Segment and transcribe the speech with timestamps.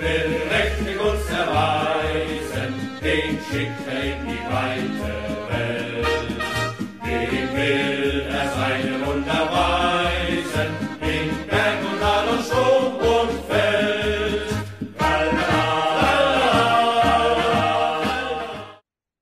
[0.00, 5.12] will mächtig uns erweisen, den schickt in die weite
[5.50, 6.06] Welt.
[7.04, 10.70] Dem will er seine Wunder weisen,
[11.12, 14.48] in Berg und Tal und Sturm und Feld.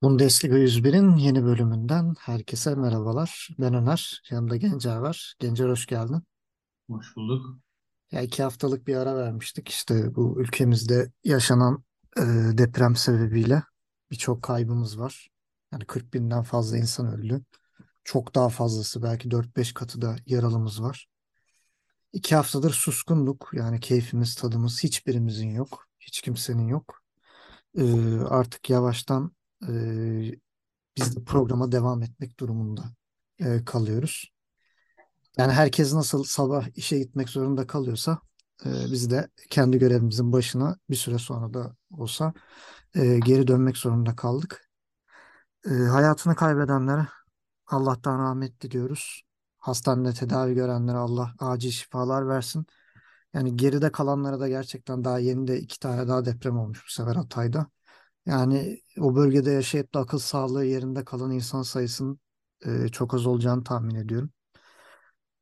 [0.01, 3.49] Bundesliga 101'in yeni bölümünden herkese merhabalar.
[3.59, 5.35] Ben Öner, yanımda Gencer var.
[5.39, 6.21] Gencer hoş geldin.
[6.89, 7.66] Hoş bulduk.
[8.11, 9.69] Ya iki haftalık bir ara vermiştik.
[9.69, 11.83] İşte bu ülkemizde yaşanan
[12.17, 12.21] e,
[12.57, 13.63] deprem sebebiyle
[14.11, 15.29] birçok kaybımız var.
[15.71, 17.41] Yani 40 binden fazla insan öldü.
[18.03, 21.07] Çok daha fazlası belki 4-5 katı da yaralımız var.
[22.13, 23.49] İki haftadır suskunduk.
[23.53, 25.87] Yani keyfimiz, tadımız hiçbirimizin yok.
[25.99, 27.01] Hiç kimsenin yok.
[27.77, 27.83] E,
[28.19, 29.31] artık yavaştan
[29.67, 29.71] e,
[30.97, 32.83] biz de programa devam etmek durumunda
[33.39, 34.31] e, kalıyoruz.
[35.37, 38.19] Yani herkes nasıl sabah işe gitmek zorunda kalıyorsa
[38.65, 42.33] e, biz de kendi görevimizin başına bir süre sonra da olsa
[42.95, 44.69] e, geri dönmek zorunda kaldık.
[45.65, 47.07] E, hayatını kaybedenlere
[47.67, 49.23] Allah'tan rahmet diliyoruz.
[49.57, 52.65] Hastanede tedavi görenlere Allah acil şifalar versin.
[53.33, 57.15] Yani geride kalanlara da gerçekten daha yeni de iki tane daha deprem olmuş bu sefer
[57.15, 57.67] Hatay'da.
[58.25, 62.19] Yani o bölgede yaşayıp da akıl sağlığı yerinde kalan insan sayısının
[62.65, 64.31] e, çok az olacağını tahmin ediyorum.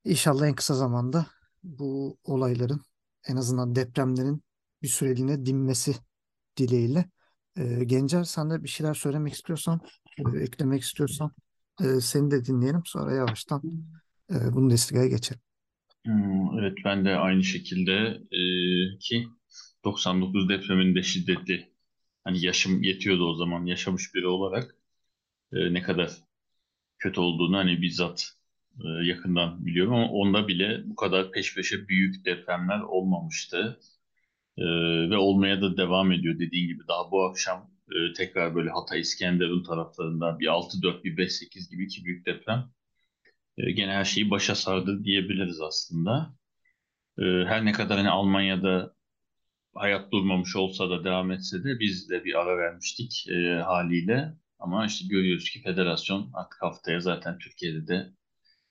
[0.06, 1.26] İnşallah en kısa zamanda
[1.64, 2.82] bu olayların
[3.28, 4.44] en azından depremlerin
[4.84, 5.96] bir süreliğine dinmesi
[6.58, 7.10] dileğiyle.
[7.58, 9.82] E, Gencer sen de bir şeyler söylemek istiyorsan,
[10.36, 11.32] e, eklemek istiyorsan
[11.84, 12.82] e, seni de dinleyelim.
[12.86, 13.64] Sonra yavaştan
[14.34, 15.42] e, Bundesliga'ya geçelim.
[16.06, 17.94] Hmm, Evet ben de aynı şekilde
[18.32, 18.40] e,
[19.00, 19.28] ki
[19.86, 21.70] 99 depreminde şiddetli
[22.24, 24.76] hani yaşım yetiyordu o zaman yaşamış biri olarak
[25.54, 26.12] e, ne kadar
[27.00, 28.34] kötü olduğunu hani bizzat
[29.04, 33.80] yakından biliyorum ama onda bile bu kadar peş peşe büyük depremler olmamıştı.
[34.58, 34.66] E,
[35.10, 39.64] ve olmaya da devam ediyor dediğin gibi daha bu akşam e, tekrar böyle Hatay İskenderun
[39.64, 42.70] taraflarında bir 6-4 bir 5-8 gibi iki büyük deprem
[43.58, 46.36] e, gene her şeyi başa sardı diyebiliriz aslında.
[47.20, 48.96] E, her ne kadar hani Almanya'da
[49.76, 54.34] hayat durmamış olsa da devam etse de biz de bir ara vermiştik e, haliyle.
[54.60, 58.14] Ama işte görüyoruz ki federasyon artık haftaya zaten Türkiye'de de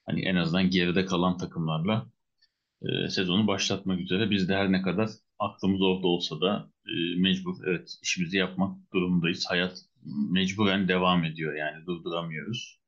[0.06, 2.06] hani en azından geride kalan takımlarla
[2.82, 4.30] e, sezonu başlatmak üzere.
[4.30, 9.44] Biz de her ne kadar aklımız orada olsa da e, mecbur evet işimizi yapmak durumundayız.
[9.48, 9.78] Hayat
[10.30, 12.80] mecburen devam ediyor yani durduramıyoruz.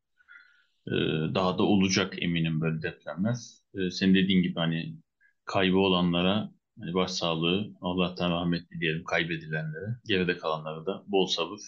[0.87, 0.93] E,
[1.35, 3.37] daha da olacak eminim böyle depremler.
[3.75, 4.97] E, senin dediğin gibi hani
[5.45, 6.51] kaybı olanlara
[6.81, 11.61] hani başsağlığı, Allah'tan rahmet dileyelim kaybedilenlere, geride kalanlara da bol sabır.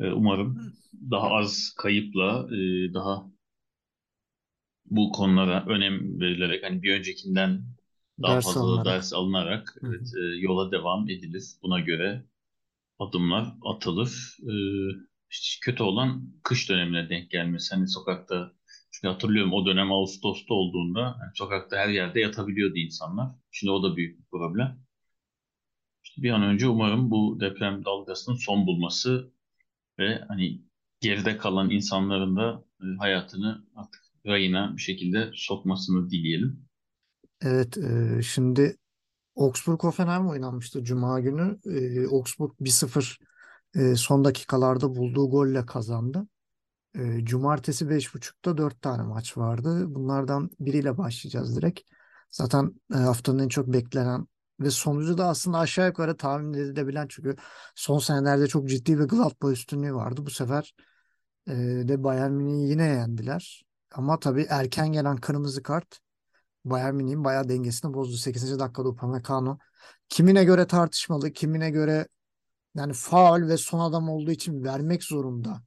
[0.00, 0.72] E, umarım
[1.10, 3.26] daha az kayıpla, e, daha
[4.90, 7.62] bu konulara önem verilerek hani bir öncekinden
[8.22, 8.86] daha Ders fazla alınarak.
[8.86, 11.44] ders alınarak Hı evet, e, yola devam edilir.
[11.62, 12.24] Buna göre
[12.98, 14.36] adımlar atılır.
[14.42, 14.54] E,
[15.30, 17.74] işte kötü olan kış dönemine denk gelmesi.
[17.74, 18.52] Hani sokakta
[18.90, 23.28] çünkü hatırlıyorum o dönem Ağustos'ta olduğunda hani sokakta her yerde yatabiliyordu insanlar.
[23.50, 24.80] Şimdi o da büyük bir problem.
[26.04, 29.32] İşte bir an önce umarım bu deprem dalgasının son bulması
[29.98, 30.62] ve hani
[31.00, 36.66] geride kalan insanların da e, hayatını artık rayına bir şekilde sokmasını dileyelim.
[37.42, 38.76] Evet, e, şimdi
[39.36, 41.58] Augsburg-Hoffenheim oynanmıştı Cuma günü.
[41.66, 43.18] E, Augsburg 1-0
[43.76, 46.26] e, son dakikalarda bulduğu golle kazandı.
[46.94, 49.84] E, Cumartesi 5.30'da 4 tane maç vardı.
[49.88, 51.80] Bunlardan biriyle başlayacağız direkt.
[52.30, 54.26] Zaten e, haftanın en çok beklenen
[54.60, 57.36] ve sonucu da aslında aşağı yukarı tahmin edilebilen çünkü
[57.74, 60.26] son senelerde çok ciddi bir Gladbach üstünlüğü vardı.
[60.26, 60.74] Bu sefer
[61.48, 61.52] e,
[61.88, 63.65] de Bayern Münih'i yine yendiler.
[63.96, 66.00] Ama tabii erken gelen kırmızı kart
[66.64, 68.16] Bayern Münih'in bayağı dengesini bozdu.
[68.16, 68.58] 8.
[68.58, 69.58] dakikada Upamecano
[70.08, 72.08] kimine göre tartışmalı, kimine göre
[72.74, 75.62] yani faul ve son adam olduğu için vermek zorunda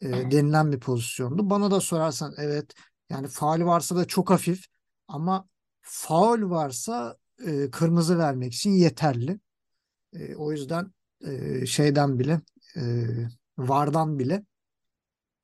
[0.00, 1.50] e, denilen bir pozisyondu.
[1.50, 2.74] Bana da sorarsan evet
[3.10, 4.64] yani faul varsa da çok hafif
[5.08, 5.48] ama
[5.80, 7.16] faul varsa
[7.46, 9.40] e, kırmızı vermek için yeterli.
[10.12, 10.92] E, o yüzden
[11.26, 12.40] e, şeyden bile
[12.76, 12.82] e,
[13.58, 14.44] VAR'dan bile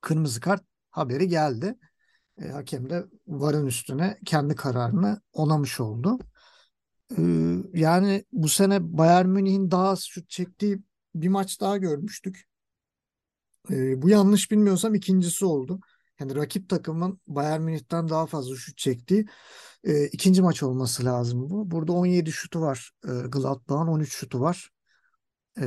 [0.01, 1.79] kırmızı kart haberi geldi.
[2.43, 6.19] E, hakem de VAR'ın üstüne kendi kararını onamış oldu.
[7.19, 7.23] E,
[7.75, 10.83] yani bu sene Bayern Münih'in daha az şut çektiği
[11.15, 12.49] bir maç daha görmüştük.
[13.71, 15.81] E, bu yanlış bilmiyorsam ikincisi oldu.
[16.21, 19.27] Yani rakip takımın Bayern Münih'ten daha fazla şut çektiği
[19.85, 21.71] e, ikinci maç olması lazım bu.
[21.71, 24.71] Burada 17 şutu var e, Gladbach'ın 13 şutu var
[25.61, 25.65] e,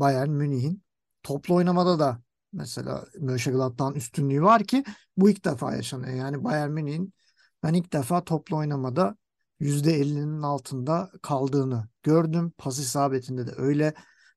[0.00, 0.82] Bayern Münih'in.
[1.22, 2.22] Toplu oynamada da
[2.54, 4.84] mesela Mönchengladbach'ın üstünlüğü var ki
[5.16, 6.14] bu ilk defa yaşanıyor.
[6.14, 7.14] Yani Bayern Münih'in
[7.62, 9.16] ben ilk defa toplu oynamada
[9.60, 12.52] %50'nin altında kaldığını gördüm.
[12.58, 13.94] Pas isabetinde de öyle.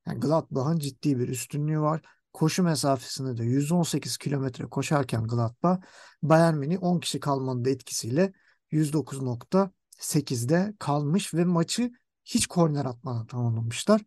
[0.07, 2.01] Yani Gladbach'ın ciddi bir üstünlüğü var.
[2.33, 5.81] Koşu mesafesinde de 118 kilometre koşarken Gladbach
[6.23, 8.33] Bayern Münih 10 kişi kalmanın da etkisiyle
[8.71, 11.91] 109.8'de kalmış ve maçı
[12.25, 14.01] hiç korner atmadan tamamlamışlar.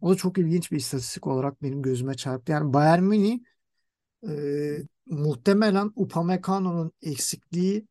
[0.00, 2.52] O da çok ilginç bir istatistik olarak benim gözüme çarptı.
[2.52, 3.38] Yani Bayern Münih
[4.28, 4.34] e,
[5.06, 7.86] muhtemelen Upamecano'nun eksikliği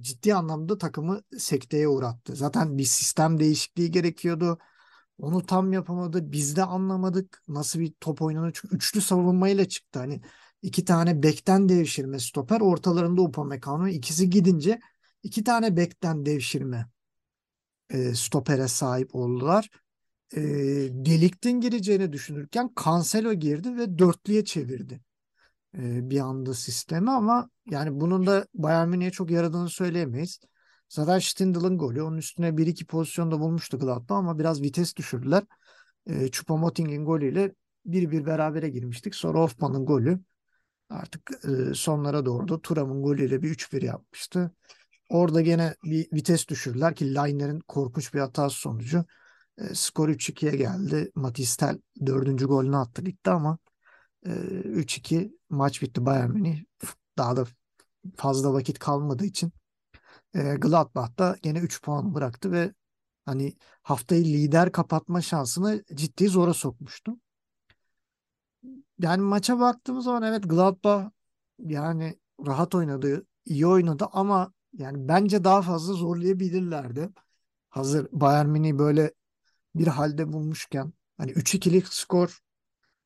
[0.00, 2.36] ciddi anlamda takımı sekteye uğrattı.
[2.36, 4.58] Zaten bir sistem değişikliği gerekiyordu.
[5.18, 6.32] Onu tam yapamadı.
[6.32, 8.52] Biz de anlamadık nasıl bir top oynanıyor.
[8.62, 9.98] Çünkü üçlü savunmayla çıktı.
[9.98, 10.20] Hani
[10.62, 12.60] iki tane bekten devşirme stoper.
[12.60, 13.88] Ortalarında Upamecano.
[13.88, 14.80] ikisi gidince
[15.22, 16.86] iki tane bekten devşirme
[17.90, 19.70] e, stopere sahip oldular.
[20.36, 20.40] E,
[20.90, 25.00] Deliktin gireceğini düşünürken Cancelo girdi ve dörtlüye çevirdi
[25.76, 30.40] e, bir anda sistemi ama yani bunun da Bayern Münih'e çok yaradığını söyleyemeyiz.
[30.88, 35.42] Zaten Stindl'ın golü onun üstüne bir iki pozisyonda bulmuştu Gladbach ama biraz vites düşürdüler.
[36.06, 37.54] E, Choupo-Moting'in golüyle
[37.86, 39.14] bir bir berabere girmiştik.
[39.14, 40.20] Sonra Hoffman'ın golü
[40.90, 44.50] artık e, sonlara doğru da Thuram'ın golüyle bir 3-1 yapmıştı.
[45.10, 49.04] Orada gene bir vites düşürdüler ki Liner'in korkunç bir hatası sonucu.
[49.58, 51.10] E, skor 3-2'ye geldi.
[51.14, 53.58] Matis Tel dördüncü golünü attı ligde ama
[54.26, 56.64] e, 3-2 maç bitti Bayern Münih.
[57.18, 57.44] Daha da
[58.16, 59.52] fazla vakit kalmadığı için
[60.34, 62.74] e, Gladbach da gene 3 puan bıraktı ve
[63.24, 67.16] hani haftayı lider kapatma şansını ciddi zora sokmuştu.
[68.98, 71.10] Yani maça baktığımız zaman evet Gladbach
[71.58, 77.08] yani rahat oynadı, iyi oynadı ama yani bence daha fazla zorlayabilirlerdi.
[77.70, 79.12] Hazır Bayern Münih böyle
[79.74, 82.40] bir halde bulmuşken hani 3-2'lik skor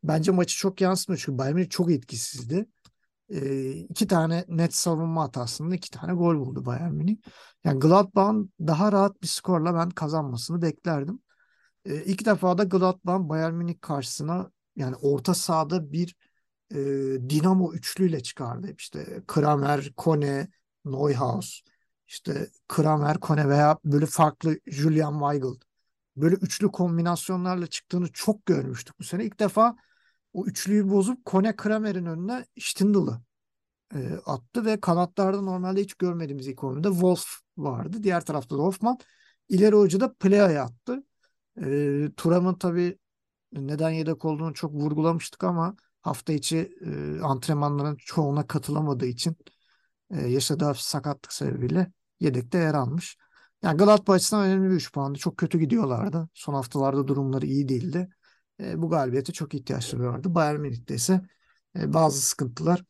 [0.05, 2.67] bence maçı çok yansıtmıyor çünkü Bayern çok etkisizdi.
[3.31, 7.17] Ee, iki tane net savunma hatasında iki tane gol buldu Bayern Münih.
[7.65, 11.23] Yani Gladbach'ın daha rahat bir skorla ben kazanmasını beklerdim.
[11.85, 16.15] Ee, ilk defa da Gladbach'ın Bayern Münih karşısına yani orta sahada bir
[16.71, 16.77] e,
[17.31, 18.75] Dinamo üçlüyle çıkardı.
[18.79, 20.49] İşte Kramer, Kone,
[20.85, 21.63] Neuhaus,
[22.07, 25.61] işte Kramer, Kone veya böyle farklı Julian Weigl
[26.17, 29.25] böyle üçlü kombinasyonlarla çıktığını çok görmüştük bu sene.
[29.25, 29.77] İlk defa
[30.33, 33.21] o üçlüyü bozup Kone Kramer'in önüne Stindl'ı
[33.95, 38.03] e, attı ve kanatlarda normalde hiç görmediğimiz ilk oyunda Wolf vardı.
[38.03, 38.99] Diğer tarafta da Hoffman.
[39.49, 41.05] İleri hoca da Plea'ya attı.
[41.63, 42.99] E, Turam'ın tabii
[43.53, 49.37] neden yedek olduğunu çok vurgulamıştık ama hafta içi e, antrenmanların çoğuna katılamadığı için
[50.11, 53.17] e, yaşadığı hafif sakatlık sebebiyle yedekte yer almış.
[53.63, 55.19] Yani Gladbach açısından önemli bir 3 puandı.
[55.19, 56.29] Çok kötü gidiyorlardı.
[56.35, 58.09] Son haftalarda durumları iyi değildi.
[58.61, 60.35] E, bu galibiyete çok ihtiyaçları vardı.
[60.35, 61.21] Bayern Münih'te ise
[61.79, 62.85] e, bazı sıkıntılar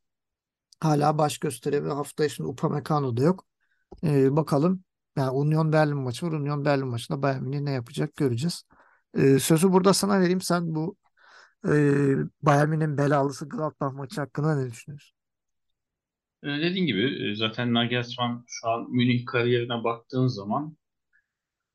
[0.81, 1.91] hala baş gösterebilir.
[1.91, 3.47] Hafta içinde Upamecano da yok.
[4.05, 4.85] E, bakalım.
[5.17, 6.33] Yani Union Berlin maçı var.
[6.33, 8.65] Union Berlin maçında Bayern Münih ne yapacak göreceğiz.
[9.15, 10.41] E, sözü burada sana vereyim.
[10.41, 10.97] Sen bu
[11.69, 11.71] e,
[12.43, 15.17] Bayern Münih'in belalısı Gladbach maçı hakkında ne düşünüyorsun?
[16.45, 20.77] Dediğin gibi e, zaten Nagelsmann şu an Münih kariyerine baktığın zaman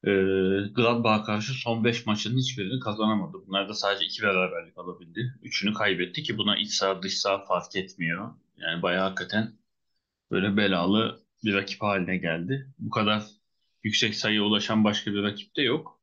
[0.05, 0.11] e,
[0.75, 3.37] Gladbach'a karşı son 5 maçın hiçbirini kazanamadı.
[3.47, 5.35] Bunlarda sadece 2 beraberlik alabildi.
[5.43, 8.33] Üçünü kaybetti ki buna iç saha dış saha fark etmiyor.
[8.57, 9.53] Yani bayağı hakikaten
[10.31, 12.73] böyle belalı bir rakip haline geldi.
[12.79, 13.23] Bu kadar
[13.83, 16.01] yüksek sayıya ulaşan başka bir rakip de yok.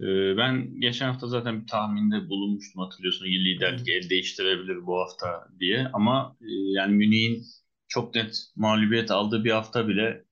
[0.00, 5.88] Ee, ben geçen hafta zaten bir tahminde bulunmuştum hatırlıyorsun liderlik el değiştirebilir bu hafta diye
[5.92, 7.44] ama e, yani Münih'in
[7.88, 10.23] çok net mağlubiyet aldığı bir hafta bile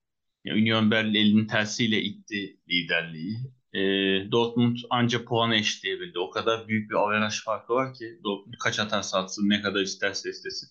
[0.45, 3.37] Union Berlin elinin tersiyle itti liderliği.
[3.73, 3.81] E,
[4.31, 6.19] Dortmund anca puan eşitleyebildi.
[6.19, 10.29] O kadar büyük bir averaj farkı var ki Dortmund kaç atarsa atsın ne kadar isterse
[10.29, 10.69] istesin.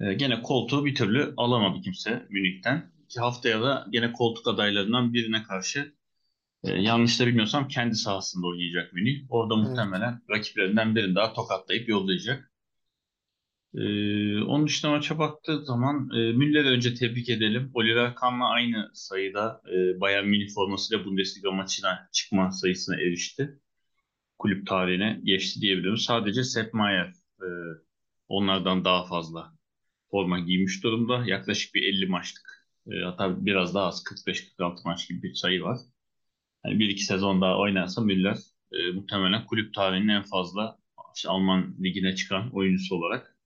[0.00, 2.92] E, gene koltuğu bir türlü alamadı kimse Münih'ten.
[3.08, 5.94] Ki haftaya da gene koltuk adaylarından birine karşı
[6.64, 9.26] e, yanlış da bilmiyorsam kendi sahasında oynayacak Münih.
[9.30, 12.52] Orada muhtemelen rakiplerinden birini daha tokatlayıp yollayacak.
[13.74, 17.70] Ee, onun dışında maça baktığı zaman e, Müller'i önce tebrik edelim.
[17.74, 23.60] Oliver Kahn'la aynı sayıda e, Bayern Münih formasıyla Bundesliga maçına çıkma sayısına erişti.
[24.38, 25.96] Kulüp tarihine geçti diyebilirim.
[25.96, 27.06] Sadece Sepp Maier
[27.42, 27.48] e,
[28.28, 29.52] onlardan daha fazla
[30.10, 31.24] forma giymiş durumda.
[31.26, 35.78] Yaklaşık bir 50 maçlık e, hatta biraz daha az 45-46 maç gibi bir sayı var.
[36.64, 38.38] Yani bir iki sezon daha oynarsa Müller
[38.72, 40.78] e, muhtemelen kulüp tarihinin en fazla
[41.16, 43.37] işte Alman ligine çıkan oyuncusu olarak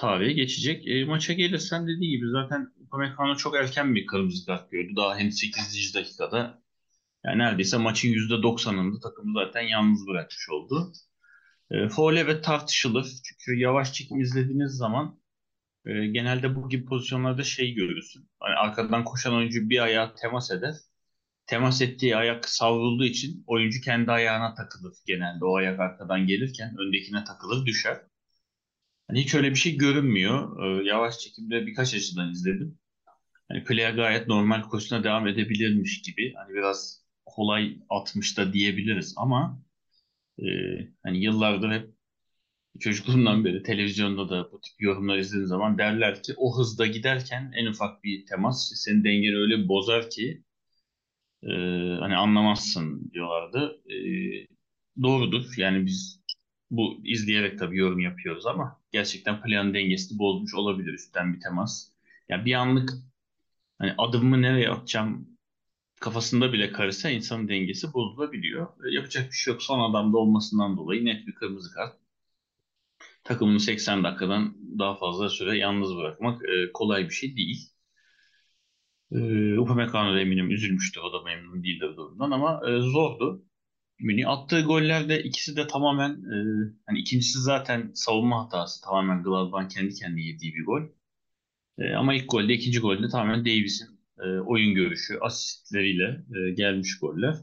[0.00, 0.88] tarihe geçecek.
[0.88, 4.96] E, maça gelirsen dediği gibi zaten Upamecano çok erken bir kırmızı kart gördü.
[4.96, 5.94] Daha henüz 8.
[5.94, 6.62] dakikada
[7.24, 10.92] yani neredeyse maçın %90'ında takımı zaten yalnız bırakmış oldu.
[11.70, 13.06] E, foul evet tartışılır.
[13.24, 15.20] Çünkü yavaş çekim izlediğiniz zaman
[15.86, 18.30] e, genelde bu gibi pozisyonlarda şey görürsün.
[18.40, 20.74] Hani arkadan koşan oyuncu bir ayağa temas eder.
[21.46, 25.44] temas ettiği ayak savrulduğu için oyuncu kendi ayağına takılır genelde.
[25.44, 28.09] O ayak arkadan gelirken öndekine takılır düşer.
[29.10, 30.62] Hani hiç öyle bir şey görünmüyor.
[30.62, 32.78] Ee, yavaş çekimde birkaç açıdan izledim.
[33.48, 36.34] Hani player gayet normal koşusuna devam edebilirmiş gibi.
[36.34, 39.62] Hani biraz kolay atmış da diyebiliriz ama
[40.38, 40.44] e,
[41.02, 41.90] hani yıllardır hep
[42.80, 47.66] çocukluğumdan beri televizyonda da bu tip yorumlar izlediğim zaman derler ki o hızda giderken en
[47.66, 50.42] ufak bir temas işte senin dengeni öyle bozar ki
[51.42, 51.50] e,
[52.00, 53.80] hani anlamazsın diyorlardı.
[53.90, 53.96] E,
[55.02, 55.54] doğrudur.
[55.56, 56.19] Yani biz
[56.70, 61.88] bu izleyerek tabii yorum yapıyoruz ama gerçekten planın dengesini bozmuş olabilir üstten bir temas.
[62.28, 62.90] Yani bir anlık
[63.78, 65.28] hani adımımı nereye atacağım
[66.00, 68.68] kafasında bile karışsa insanın dengesi bozulabiliyor.
[68.92, 69.62] Yapacak bir şey yok.
[69.62, 71.96] Son adamda olmasından dolayı net bir kırmızı kart.
[73.24, 77.70] Takımını 80 dakikadan daha fazla süre yalnız bırakmak e, kolay bir şey değil.
[79.12, 81.00] E, Upamecano da eminim üzülmüştür.
[81.00, 83.44] O da memnun değildir durumdan ama e, zordu.
[84.00, 86.36] Münih attığı goller de ikisi de tamamen e,
[86.86, 88.84] hani ikincisi zaten savunma hatası.
[88.84, 90.82] Tamamen Gladbach'ın kendi kendine yediği bir gol.
[91.78, 97.34] E, ama ilk golde, ikinci golde tamamen Davis'in e, oyun görüşü, asistleriyle e, gelmiş goller.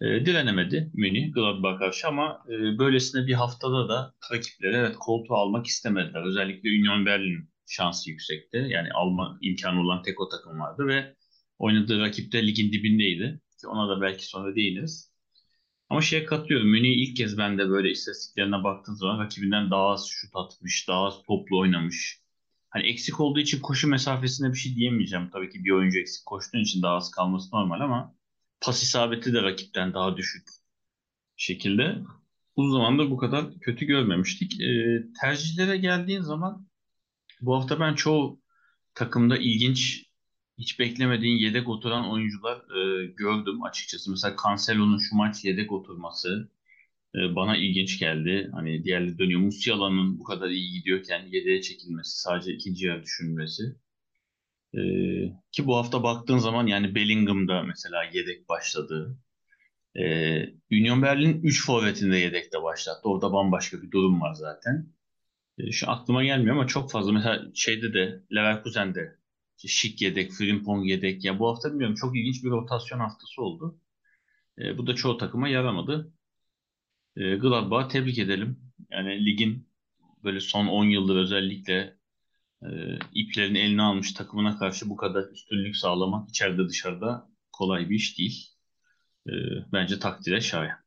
[0.00, 5.66] E, direnemedi Münih Gladbach karşı ama e, böylesine bir haftada da rakipleri evet koltuğu almak
[5.66, 6.26] istemediler.
[6.26, 8.66] Özellikle Union Berlin şansı yüksekti.
[8.68, 11.14] Yani alma imkanı olan tek o takım vardı ve
[11.58, 13.40] oynadığı rakip de ligin dibindeydi.
[13.66, 15.13] Ona da belki sonra değiniriz.
[15.94, 16.68] Ama şeye katılıyorum.
[16.68, 21.06] Münih ilk kez ben de böyle istatistiklerine baktığım zaman rakibinden daha az şut atmış, daha
[21.06, 22.20] az toplu oynamış.
[22.70, 25.30] Hani eksik olduğu için koşu mesafesine bir şey diyemeyeceğim.
[25.32, 28.14] Tabii ki bir oyuncu eksik koştuğun için daha az kalması normal ama
[28.60, 30.48] pas isabeti de rakipten daha düşük
[31.36, 31.98] şekilde.
[32.56, 34.60] Uzun zamandır bu kadar kötü görmemiştik.
[34.60, 36.68] E, tercihlere geldiğin zaman
[37.40, 38.40] bu hafta ben çoğu
[38.94, 40.03] takımda ilginç
[40.58, 44.10] hiç beklemediğin yedek oturan oyuncular e, gördüm açıkçası.
[44.10, 46.50] Mesela Cancelo'nun şu maç yedek oturması
[47.14, 48.50] e, bana ilginç geldi.
[48.52, 49.40] Hani diğerleri dönüyor.
[49.40, 53.62] Musiala'nın bu kadar iyi gidiyorken yedeğe çekilmesi, sadece ikinci yarı düşünmesi.
[54.74, 54.80] E,
[55.52, 59.18] ki bu hafta baktığın zaman yani Bellingham'da mesela yedek başladı.
[59.96, 60.04] E,
[60.72, 63.08] Union Berlin 3 forvetinde yedekte başlattı.
[63.08, 64.88] Orada bambaşka bir durum var zaten.
[65.58, 67.12] E, şu aklıma gelmiyor ama çok fazla.
[67.12, 69.23] Mesela şeyde de Leverkusen'de
[69.56, 71.24] Şik yedek, Frimpong yedek.
[71.24, 73.80] Ya bu hafta bilmiyorum çok ilginç bir rotasyon haftası oldu.
[74.58, 76.12] E, bu da çoğu takıma yaramadı.
[77.16, 78.60] E, Gladbach'ı tebrik edelim.
[78.90, 79.68] Yani ligin
[80.24, 81.96] böyle son 10 yıldır özellikle
[82.62, 82.68] e,
[83.14, 88.48] iplerini eline almış takımına karşı bu kadar üstünlük sağlamak içeride dışarıda kolay bir iş değil.
[89.28, 89.32] E,
[89.72, 90.78] bence takdire şayan.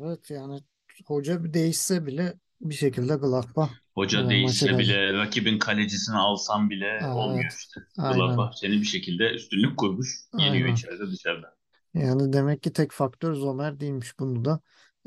[0.00, 0.60] Evet yani
[1.06, 6.70] hoca bir değişse bile bir şekilde Gladbach Hoca e, maçı değişse bile, rakibin kalecisini alsan
[6.70, 7.52] bile Aa, olmuyor evet.
[7.58, 7.80] işte.
[8.08, 10.08] Gladbach seni bir şekilde üstünlük kurmuş.
[10.36, 10.68] Yeniyor Aynen.
[10.68, 11.56] içeride dışarıda.
[11.94, 14.18] Yani demek ki tek faktör Zomer değilmiş.
[14.18, 14.60] Bunu da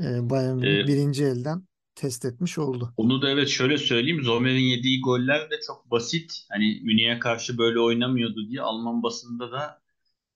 [0.03, 2.95] e, Bayern Münih E, birinci elden test etmiş oldu.
[2.97, 4.23] Onu da evet şöyle söyleyeyim.
[4.23, 6.45] Zomer'in yediği goller de çok basit.
[6.51, 9.81] Hani Münih'e karşı böyle oynamıyordu diye Alman basında da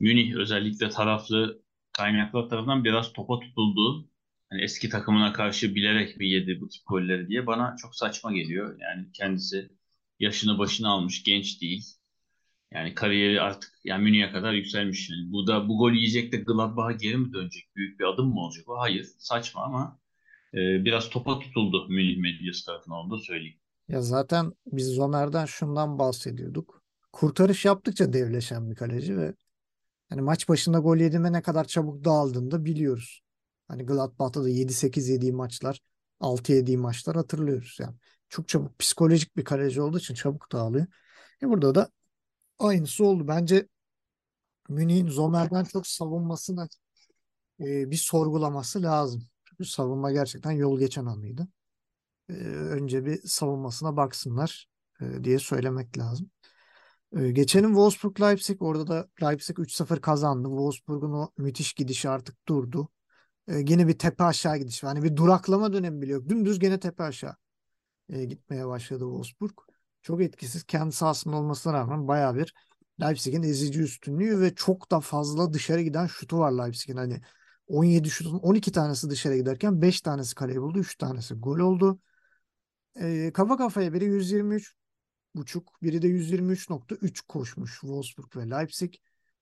[0.02, 4.09] Münih özellikle taraflı kaynaklar tarafından biraz topa tutuldu.
[4.50, 8.78] Hani eski takımına karşı bilerek mi yedi bu tip golleri diye bana çok saçma geliyor.
[8.80, 9.70] Yani kendisi
[10.20, 11.86] yaşını başına almış genç değil.
[12.72, 15.10] Yani kariyeri artık yani Münih'e kadar yükselmiş.
[15.10, 17.76] Yani bu da bu gol yiyecek de Gladbach'a geri mi dönecek?
[17.76, 18.66] Büyük bir adım mı olacak?
[18.68, 19.08] Hayır.
[19.18, 20.00] Saçma ama
[20.54, 23.58] e, biraz topa tutuldu Münih medyası tarafından onu da söyleyeyim.
[23.88, 26.84] Ya zaten biz Zomer'den şundan bahsediyorduk.
[27.14, 29.34] Kurtarış yaptıkça devleşen bir kaleci ve
[30.10, 33.22] hani maç başında gol yediğinde ne kadar çabuk dağıldığını da biliyoruz.
[33.70, 35.82] Hani Gladbach'ta da 7-8 yediği maçlar,
[36.20, 37.96] 6 yediği maçlar hatırlıyoruz yani.
[38.30, 40.88] Çok çabuk psikolojik bir kaleci olduğu için çabuk dağılıyor.
[41.44, 41.92] E burada da
[42.60, 43.28] aynısı oldu.
[43.28, 43.68] Bence
[44.70, 46.68] Münih'in Zomer'den çok savunmasını
[47.60, 49.28] e, bir sorgulaması lazım.
[49.46, 51.48] Çünkü savunma gerçekten yol geçen anıydı.
[52.30, 54.68] E, önce bir savunmasına baksınlar
[55.02, 56.32] e, diye söylemek lazım.
[57.18, 58.58] E, geçelim Wolfsburg-Leipzig.
[58.60, 60.48] Orada da Leipzig 3-0 kazandı.
[60.48, 62.90] Wolfsburg'un o müthiş gidişi artık durdu.
[63.50, 64.84] E, yine bir tepe aşağı gidiş.
[64.84, 66.30] Yani bir duraklama dönemi bile yok.
[66.30, 67.36] Dümdüz gene tepe aşağı
[68.10, 69.58] e, gitmeye başladı Wolfsburg.
[70.02, 70.64] Çok etkisiz.
[70.64, 72.54] Kendi sahasında olmasına rağmen bayağı bir
[73.02, 76.98] Leipzig'in ezici üstünlüğü ve çok da fazla dışarı giden şutu var Leipzig'in.
[76.98, 77.22] Hani
[77.68, 80.80] 17 şutun 12 tanesi dışarı giderken 5 tanesi kaleye buldu.
[80.80, 82.00] 3 tanesi gol oldu.
[82.96, 84.76] E, kafa kafaya biri 123
[85.36, 88.94] buçuk, biri de 123.3 koşmuş Wolfsburg ve Leipzig.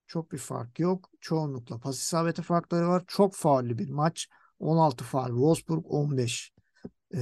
[0.08, 1.10] Çok bir fark yok.
[1.22, 3.04] Çoğunlukla pas isabeti farkları var.
[3.08, 4.28] Çok faullü bir maç.
[4.60, 5.28] 16 faul.
[5.28, 6.52] Wolfsburg 15.
[7.14, 7.20] E,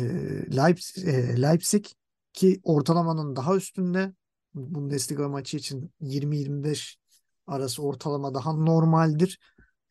[0.58, 1.86] Leipzig, e, Leipzig
[2.34, 4.13] ki ortalamanın daha üstünde.
[4.54, 6.98] Bundesliga maçı için 20-25
[7.48, 9.39] arası ortalama daha normaldir.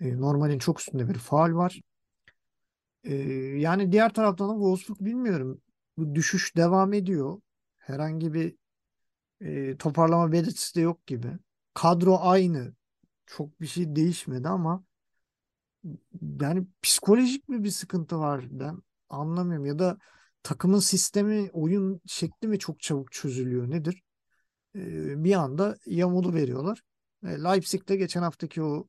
[0.00, 1.80] E, normalin çok üstünde bir faul var.
[3.04, 3.14] E,
[3.58, 5.60] yani diğer taraftan Wolfsburg bilmiyorum.
[5.96, 7.40] Bu düşüş devam ediyor.
[7.76, 8.56] Herhangi bir
[9.40, 11.28] e, toparlama belirtisi de yok gibi.
[11.74, 12.74] Kadro aynı.
[13.26, 14.84] Çok bir şey değişmedi ama
[16.40, 18.78] yani psikolojik mi bir sıkıntı var ben
[19.08, 19.98] anlamıyorum ya da
[20.42, 24.02] takımın sistemi oyun şekli mi çok çabuk çözülüyor nedir?
[24.76, 26.82] Ee, bir anda yamulu veriyorlar.
[27.24, 28.88] E, Leipzig'te geçen haftaki o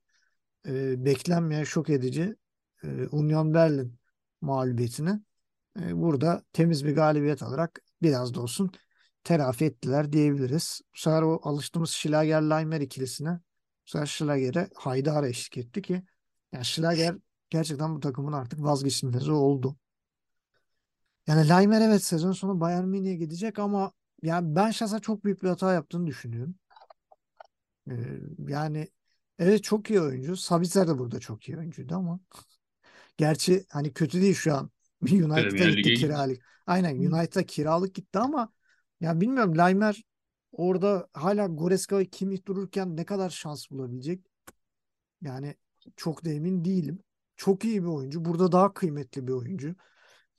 [0.67, 2.35] e, beklenmeyen şok edici
[2.83, 3.99] e, Union Berlin
[4.41, 5.19] mağlubiyetini
[5.81, 8.71] e, burada temiz bir galibiyet alarak biraz da olsun
[9.23, 10.81] telafi ettiler diyebiliriz.
[10.95, 13.39] Bu sefer o alıştığımız Schlager-Leimer ikilisine
[13.85, 16.03] sefer Schlager'e Haydar eşlik etti ki
[16.51, 17.15] yani Schlager
[17.49, 19.77] gerçekten bu takımın artık vazgeçilmezi oldu.
[21.27, 25.49] Yani Leimer evet sezon sonu Bayern Münih'e gidecek ama yani ben şahsen çok büyük bir
[25.49, 26.55] hata yaptığını düşünüyorum.
[27.89, 27.93] Ee,
[28.47, 28.87] yani
[29.39, 30.37] evet çok iyi oyuncu.
[30.37, 32.19] Sabitzer de burada çok iyi oyuncuydu ama
[33.17, 34.71] gerçi hani kötü değil şu an.
[35.01, 35.93] United'a gitti.
[35.93, 36.45] kiralık.
[36.67, 38.53] Aynen United'a kiralık gitti ama
[39.01, 40.03] ya bilmiyorum Leimer
[40.57, 44.25] orada hala Goreska ve Kimmich dururken ne kadar şans bulabilecek?
[45.21, 45.55] Yani
[45.95, 47.03] çok da emin değilim.
[47.37, 48.25] Çok iyi bir oyuncu.
[48.25, 49.75] Burada daha kıymetli bir oyuncu.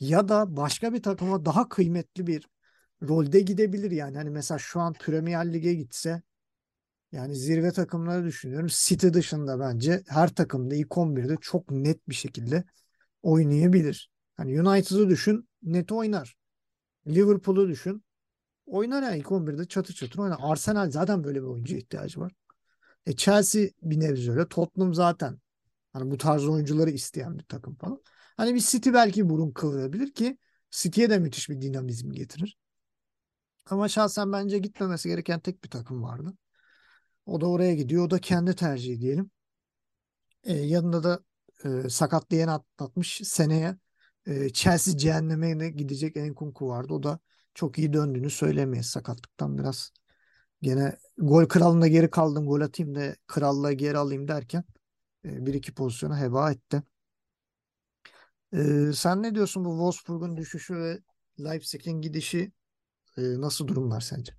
[0.00, 2.49] Ya da başka bir takıma daha kıymetli bir
[3.02, 4.16] rolde gidebilir yani.
[4.16, 6.23] Hani mesela şu an Premier Lig'e gitse
[7.12, 8.68] yani zirve takımları düşünüyorum.
[8.70, 12.64] City dışında bence her takımda ilk 11'de çok net bir şekilde
[13.23, 14.11] oynayabilir.
[14.37, 16.37] Hani United'ı düşün net oynar.
[17.06, 18.05] Liverpool'u düşün
[18.66, 20.38] oynar yani ilk 11'de çatır çatır oynar.
[20.42, 22.32] Arsenal zaten böyle bir oyuncuya ihtiyacı var.
[23.06, 24.49] E Chelsea bir nebze öyle.
[24.49, 25.38] Tottenham zaten
[25.92, 28.02] hani bu tarz oyuncuları isteyen bir takım falan.
[28.37, 30.38] Hani bir City belki burun kıvırabilir ki
[30.70, 32.58] City'ye de müthiş bir dinamizm getirir.
[33.70, 36.35] Ama şahsen bence gitmemesi gereken tek bir takım vardı.
[37.26, 38.06] O da oraya gidiyor.
[38.06, 39.30] O da kendi tercihi diyelim.
[40.44, 41.20] E, yanında da
[41.64, 43.76] e, sakatlayan atlatmış seneye
[44.26, 46.92] e, Chelsea cehennemine gidecek Enkunku vardı.
[46.94, 47.18] O da
[47.57, 49.92] çok iyi döndüğünü söylemeyiz sakatlıktan biraz.
[50.62, 54.64] Gene gol kralında geri kaldım gol atayım da krallığa geri alayım derken
[55.25, 56.83] e, bir iki pozisyonu heba etti.
[58.53, 60.99] E, sen ne diyorsun bu Wolfsburg'un düşüşü ve
[61.45, 62.53] Leipzig'in gidişi
[63.19, 64.33] e, nasıl durumlar sence?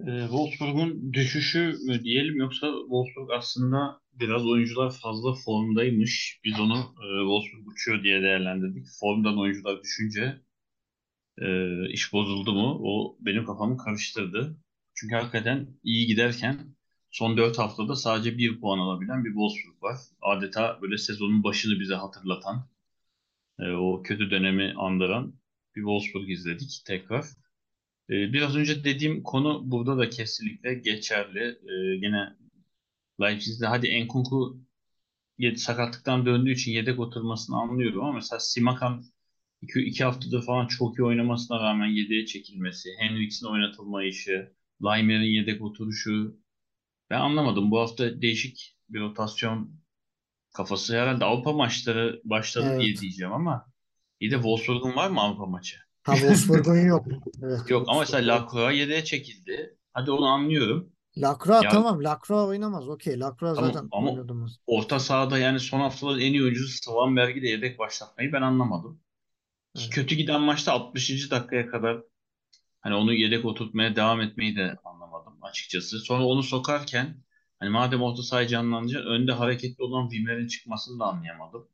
[0.00, 6.40] E, Wolfsburg'un düşüşü mü diyelim yoksa Wolfsburg aslında biraz oyuncular fazla formdaymış.
[6.44, 8.86] Biz onu e, Wolfsburg uçuyor diye değerlendirdik.
[9.00, 10.45] Formdan oyuncular düşünce
[11.42, 11.46] e,
[11.88, 12.80] iş bozuldu mu?
[12.82, 14.56] O benim kafamı karıştırdı.
[14.94, 16.76] Çünkü hakikaten iyi giderken
[17.10, 19.96] son 4 haftada sadece 1 puan alabilen bir Wolfsburg var.
[20.22, 22.68] Adeta böyle sezonun başını bize hatırlatan,
[23.60, 25.34] e, o kötü dönemi andıran
[25.76, 27.24] bir Wolfsburg izledik tekrar.
[28.10, 31.58] E, biraz önce dediğim konu burada da kesinlikle geçerli.
[31.68, 31.72] E,
[32.06, 32.36] yine
[33.20, 34.60] Leipzig'de hadi Enkunku
[35.56, 39.04] sakatlıktan döndüğü için yedek oturmasını anlıyorum ama mesela Simakan
[39.62, 46.36] iki, iki haftadır falan çok iyi oynamasına rağmen yedeğe çekilmesi, Henriks'in oynatılmayışı, Laimer'in yedek oturuşu.
[47.10, 47.70] Ben anlamadım.
[47.70, 49.70] Bu hafta değişik bir rotasyon
[50.54, 50.98] kafası.
[51.00, 52.80] Herhalde Avrupa maçları başladı Evet.
[52.80, 53.66] diye diyeceğim ama
[54.20, 55.76] iyi de Wolfsburg'un var mı Avrupa maçı?
[56.02, 57.06] Ha Wolfsburg'un yok.
[57.42, 58.34] Evet, Yok ama mesela.
[58.34, 59.76] Lacroix yedeğe çekildi.
[59.92, 60.92] Hadi onu anlıyorum.
[61.18, 62.04] Lacroix Ya- tamam.
[62.04, 62.88] Lacroix oynamaz.
[62.88, 63.20] Okey.
[63.20, 64.58] Lacroix Tamam, zaten ama- oynadığımız.
[64.66, 69.00] Orta sahada yani son haftaların en iyi oyuncusu Svanberg'i de yedek başlatmayı ben anlamadım.
[69.76, 69.90] Ki.
[69.90, 71.30] Kötü giden maçta 60.
[71.30, 72.02] dakikaya kadar
[72.80, 75.98] hani onu yedek oturtmaya devam etmeyi de anlamadım açıkçası.
[76.00, 77.16] Sonra onu sokarken
[77.58, 81.68] hani madem orta sahayı canlandıracak önde hareketli olan Wimmer'in çıkmasını da anlayamadım.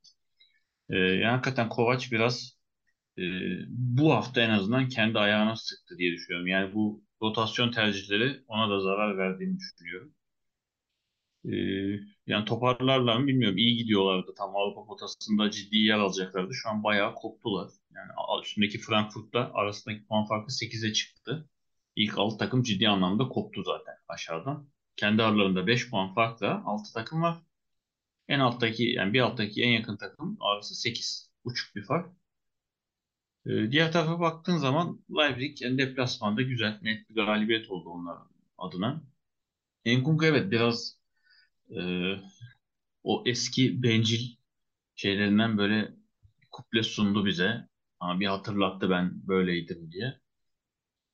[0.91, 2.59] Ee, yani hakikaten Kovac biraz
[3.19, 3.23] e,
[3.69, 6.47] bu hafta en azından kendi ayağına sıktı diye düşünüyorum.
[6.47, 10.15] Yani bu rotasyon tercihleri ona da zarar verdiğini düşünüyorum.
[11.45, 11.53] Ee,
[12.27, 13.59] yani toparlarlar mı bilmiyorum.
[13.59, 14.35] İyi gidiyorlardı.
[14.39, 16.55] Tam Avrupa potasında ciddi yer alacaklardı.
[16.55, 17.69] Şu an bayağı koptular.
[17.95, 21.49] Yani üstündeki Frankfurt'la arasındaki puan farkı 8'e çıktı.
[21.97, 24.69] İlk 6 takım ciddi anlamda koptu zaten aşağıdan.
[24.97, 27.39] Kendi aralarında 5 puan farkla 6 takım var.
[28.29, 31.33] En alttaki yani bir alttaki en yakın takım arası 8.
[31.45, 32.13] Uçuk bir fark.
[33.47, 38.19] Ee, diğer tarafa baktığın zaman Leipzig yani deplasmanda güzel, net bir galibiyet oldu onlar
[38.59, 39.03] adına.
[39.85, 40.99] Enkunku evet biraz
[41.71, 41.81] e,
[43.03, 44.37] o eski bencil
[44.95, 45.95] şeylerinden böyle
[46.51, 47.69] kuple sundu bize.
[48.03, 50.21] Ama bir hatırlattı ben böyleydim diye.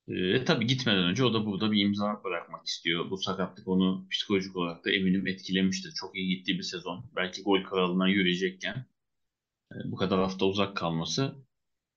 [0.09, 3.11] E, tabii gitmeden önce o da burada bir imza bırakmak istiyor.
[3.11, 5.92] Bu sakatlık onu psikolojik olarak da eminim etkilemiştir.
[5.94, 7.11] Çok iyi gittiği bir sezon.
[7.16, 8.87] Belki gol kralına yürüyecekken
[9.72, 11.35] e, bu kadar hafta uzak kalması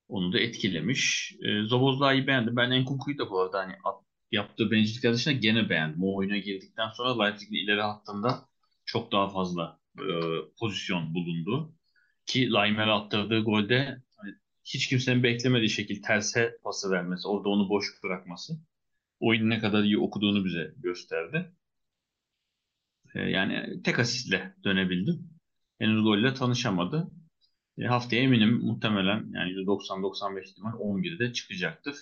[0.08, 1.34] onu da etkilemiş.
[1.42, 2.56] E, Zobozlai'yi beğendim.
[2.56, 6.04] Ben Enkunku'yu da bu arada hani at- yaptığı bencillikler dışında gene beğendim.
[6.04, 8.48] O oyuna girdikten sonra Leipzig'in ileri hattında
[8.86, 10.04] çok daha fazla e,
[10.60, 11.74] pozisyon bulundu.
[12.26, 14.02] Ki Laimer'e attırdığı golde
[14.64, 18.58] hiç kimsenin beklemediği şekilde terse pası vermesi, orada onu boş bırakması
[19.22, 21.52] oyunu ne kadar iyi okuduğunu bize gösterdi.
[23.14, 25.18] E, yani tek asistle dönebildi.
[25.78, 27.10] Henüz golle tanışamadı.
[27.78, 31.96] E, haftaya eminim muhtemelen yani %90-95 ihtimal 11'de çıkacaktır.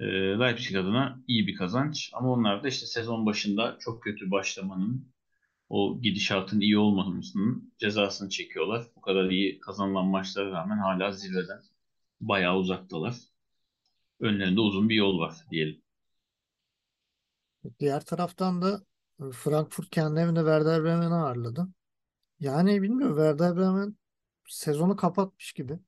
[0.00, 0.04] E,
[0.40, 5.12] Leipzig adına iyi bir kazanç ama onlar da işte sezon başında çok kötü başlamanın
[5.68, 8.86] o gidişatın iyi olmamasının cezasını çekiyorlar.
[8.96, 11.60] Bu kadar iyi kazanılan maçlara rağmen hala zirveden
[12.20, 13.16] bayağı uzaktalar.
[14.20, 15.82] Önlerinde uzun bir yol var diyelim.
[17.80, 18.84] Diğer taraftan da
[19.20, 21.68] e, Frankfurt kendi evinde Werder Bremen'i ağırladı.
[22.40, 23.96] Yani bilmiyorum Werder Bremen
[24.48, 25.78] sezonu kapatmış gibi.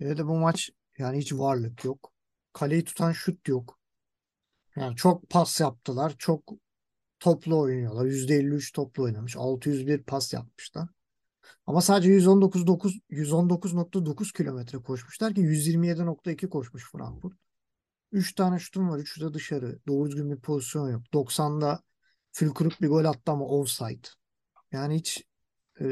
[0.00, 2.12] Ve de bu maç yani hiç varlık yok.
[2.52, 3.78] Kaleyi tutan şut yok.
[4.76, 6.14] Yani çok pas yaptılar.
[6.18, 6.52] Çok
[7.20, 8.06] toplu oynuyorlar.
[8.06, 9.36] %53 toplu oynamış.
[9.36, 10.88] 601 pas yapmışlar.
[11.66, 17.32] Ama sadece 119.9 119.9 kilometre koşmuşlar ki 127.2 koşmuş Frankfurt.
[18.12, 18.98] 3 tane şutum var.
[18.98, 19.78] 3'ü de dışarı.
[19.88, 21.02] Doğru düzgün bir pozisyon yok.
[21.12, 21.82] 90'da
[22.32, 24.08] Fülkruk bir gol attı ama offside.
[24.72, 25.24] Yani hiç
[25.80, 25.86] e,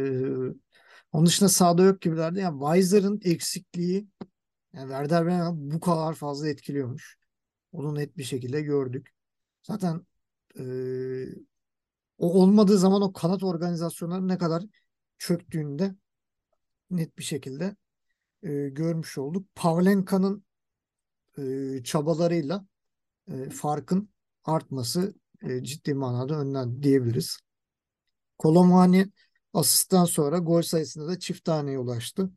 [1.12, 2.40] onun dışında sahada yok gibilerdi.
[2.40, 4.08] Yani Weiser'ın eksikliği
[4.72, 7.18] yani Werder Bremen bu kadar fazla etkiliyormuş.
[7.72, 9.14] Onu net bir şekilde gördük.
[9.62, 10.06] Zaten
[12.18, 14.62] o olmadığı zaman o kanat organizasyonları ne kadar
[15.18, 15.94] çöktüğünde
[16.90, 17.76] net bir şekilde
[18.42, 19.46] e, görmüş olduk.
[19.54, 20.44] Pavlenka'nın
[21.38, 21.42] e,
[21.84, 22.66] çabalarıyla
[23.28, 24.08] e, farkın
[24.44, 27.38] artması e, ciddi manada önden diyebiliriz.
[28.38, 29.10] Kolomani
[29.54, 32.30] asistten sonra gol sayısında da çift taneye ulaştı.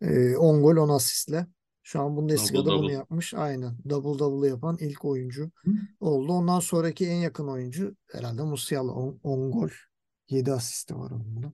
[0.00, 1.46] E, 10 gol 10 asistle.
[1.82, 2.92] Şu an Bundesliga'da Double bunu double.
[2.92, 3.34] yapmış.
[3.34, 3.76] Aynen.
[3.88, 5.50] Double double yapan ilk oyuncu
[6.00, 6.32] oldu.
[6.32, 8.92] Ondan sonraki en yakın oyuncu herhalde Musiala.
[8.92, 9.68] 10, 10 gol
[10.28, 11.52] 7 asisti var onun da.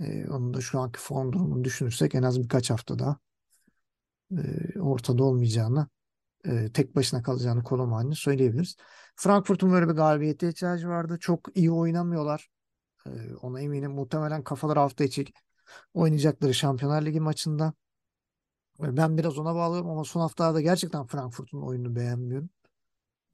[0.00, 3.18] E, onun da şu anki form durumunu düşünürsek en az birkaç hafta daha
[4.30, 5.88] e, ortada olmayacağını
[6.46, 8.76] e, tek başına kalacağını Kolomani söyleyebiliriz.
[9.16, 11.18] Frankfurt'un böyle bir galibiyete ihtiyacı vardı.
[11.20, 12.48] Çok iyi oynamıyorlar.
[13.06, 13.10] E,
[13.42, 13.92] ona eminim.
[13.92, 15.24] Muhtemelen kafalar hafta içi
[15.94, 17.72] oynayacakları Şampiyonlar Ligi maçında.
[18.80, 22.50] Ben biraz ona bağlıyorum ama son haftalarda gerçekten Frankfurt'un oyununu beğenmiyorum.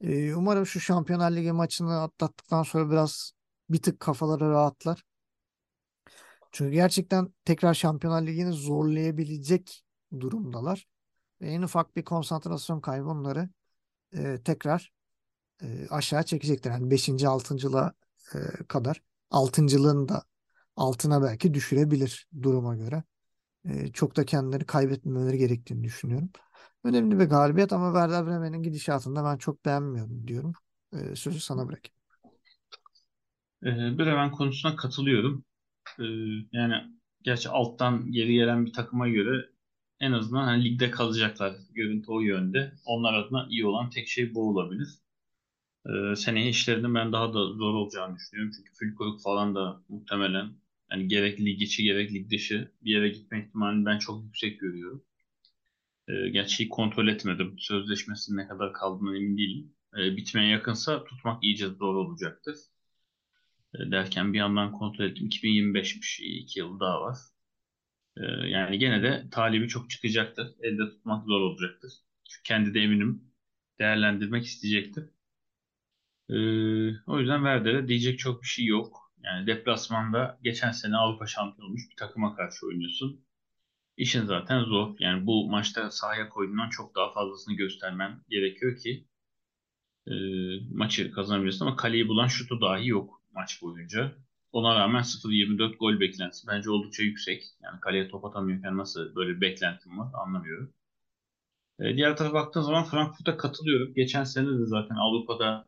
[0.01, 3.33] E, umarım şu Şampiyonlar Ligi maçını atlattıktan sonra biraz
[3.69, 5.03] bir tık kafaları rahatlar.
[6.51, 9.83] Çünkü gerçekten tekrar Şampiyonlar Ligi'ni zorlayabilecek
[10.19, 10.87] durumdalar.
[11.41, 13.49] Ve en ufak bir konsantrasyon kaybı onları
[14.13, 14.91] e, tekrar
[15.63, 16.71] e, aşağı çekecektir.
[16.71, 17.09] Yani 5.
[17.09, 17.93] 6.lığa
[18.35, 19.01] e, kadar
[19.31, 20.23] 6.lığın da
[20.75, 23.03] altına belki düşürebilir duruma göre.
[23.69, 26.29] E, çok da kendileri kaybetmemeleri gerektiğini düşünüyorum.
[26.83, 30.53] Önemli bir galibiyet ama Werder Bremen'in gidişatında ben çok beğenmiyorum diyorum.
[30.93, 31.95] E, sözü sana bırakayım.
[33.63, 35.45] Ee, Bremen konusuna katılıyorum.
[36.51, 36.75] Yani
[37.21, 39.49] gerçi alttan geri gelen bir takıma göre
[39.99, 41.53] en azından hani ligde kalacaklar.
[41.73, 42.73] Görüntü o yönde.
[42.85, 44.89] Onlar adına iyi olan tek şey bu olabilir.
[45.87, 48.53] Ee, seneye işlerinin ben daha da zor olacağını düşünüyorum.
[48.57, 50.53] Çünkü Fülkoruk falan da muhtemelen
[50.93, 55.03] yani gerek lig içi gerek lig dışı bir yere gitme ihtimalini ben çok yüksek görüyorum.
[56.07, 57.55] Ee, gerçi kontrol etmedim.
[57.59, 59.73] Sözleşmesinin ne kadar kaldığına emin değilim.
[59.97, 62.55] Ee, bitmeye yakınsa tutmak iyice zor olacaktır.
[63.75, 65.27] Ee, derken bir yandan kontrol ettim.
[65.27, 66.19] 2025'miş.
[66.21, 67.17] 2 yıl daha var.
[68.17, 70.47] Ee, yani gene de talibi çok çıkacaktır.
[70.59, 71.93] Elde tutmak zor olacaktır.
[72.29, 73.23] Çünkü kendi de eminim
[73.79, 75.03] değerlendirmek isteyecektir.
[76.29, 76.35] Ee,
[77.07, 79.02] o yüzden Werder'e diyecek çok bir şey yok.
[79.23, 83.25] Yani deplasmanda geçen sene Avrupa şampiyonu olmuş bir takıma karşı oynuyorsun.
[83.97, 84.95] İşin zaten zor.
[84.99, 89.07] Yani bu maçta sahaya koyduğundan çok daha fazlasını göstermen gerekiyor ki
[90.07, 90.13] e,
[90.71, 94.15] maçı kazanabilirsin ama kaleyi bulan şutu dahi yok maç boyunca.
[94.51, 97.43] Ona rağmen 0-24 gol beklentisi bence oldukça yüksek.
[97.63, 100.73] Yani kaleye top atamıyorken nasıl böyle bir beklentim var anlamıyorum.
[101.79, 103.93] E, diğer tarafa baktığın zaman Frankfurt'a katılıyorum.
[103.93, 105.65] Geçen sene de zaten Avrupa'da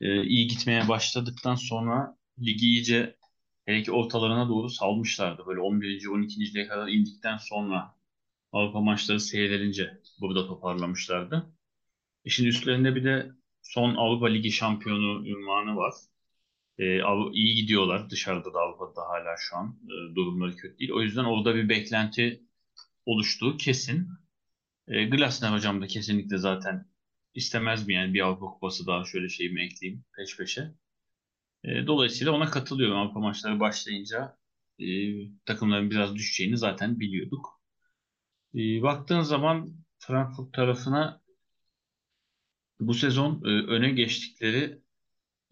[0.00, 3.16] e, iyi gitmeye başladıktan sonra ligi iyice
[3.66, 5.46] hele ki ortalarına doğru salmışlardı.
[5.46, 6.06] Böyle 11.
[6.08, 6.40] 12.
[6.40, 7.94] lige kadar indikten sonra
[8.52, 11.52] Avrupa maçları seyredilince burada toparlamışlardı.
[12.24, 15.94] İşin üstlerinde bir de son Avrupa Ligi şampiyonu ünvanı var.
[16.78, 18.10] E, Av- iyi gidiyorlar.
[18.10, 20.90] Dışarıda da Avrupa'da hala şu an e, durumları kötü değil.
[20.92, 22.42] O yüzden orada bir beklenti
[23.06, 24.08] oluştuğu kesin.
[24.88, 26.86] E, Glasner hocam da kesinlikle zaten
[27.34, 30.72] istemez mi yani bir Avrupa Kupası daha şöyle şeyimi ekleyeyim peş peşe.
[31.64, 32.96] E, dolayısıyla ona katılıyorum.
[32.98, 34.36] Avrupa maçları başlayınca
[34.80, 34.86] e,
[35.46, 37.60] takımların biraz düşeceğini zaten biliyorduk.
[38.54, 41.20] E, baktığın zaman Frankfurt tarafına
[42.80, 44.82] Bu sezon e, öne geçtikleri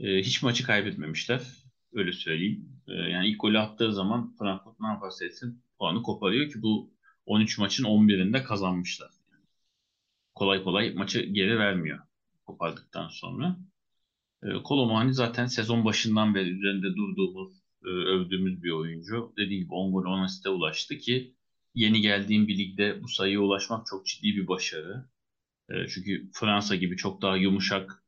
[0.01, 1.43] e, hiç maçı kaybetmemişler.
[1.93, 2.83] Öyle söyleyeyim.
[2.89, 6.91] E, yani ilk golü attığı zaman Frankfurt ne yaparsa etsin puanı koparıyor ki bu
[7.27, 9.11] 13 maçın 11'inde kazanmışlar.
[10.35, 11.99] kolay kolay maçı geri vermiyor
[12.47, 13.57] kopardıktan sonra.
[14.47, 17.53] E, Kolomani zaten sezon başından beri üzerinde durduğumuz,
[17.85, 19.33] e, övdüğümüz bir oyuncu.
[19.39, 21.35] Dediğim gibi 10 gol 10 asiste ulaştı ki
[21.75, 25.05] yeni geldiğim bir ligde bu sayıya ulaşmak çok ciddi bir başarı.
[25.71, 28.03] E, çünkü Fransa gibi çok daha yumuşak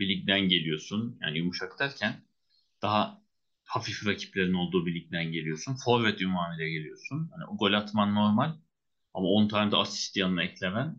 [0.00, 1.18] bir ligden geliyorsun.
[1.22, 2.22] Yani yumuşak derken
[2.82, 3.22] daha
[3.64, 5.76] hafif rakiplerin olduğu bir ligden geliyorsun.
[5.84, 7.30] Forvet ünvanıyla geliyorsun.
[7.32, 8.54] Yani o gol atman normal
[9.14, 10.98] ama 10 tane de asist yanına eklemen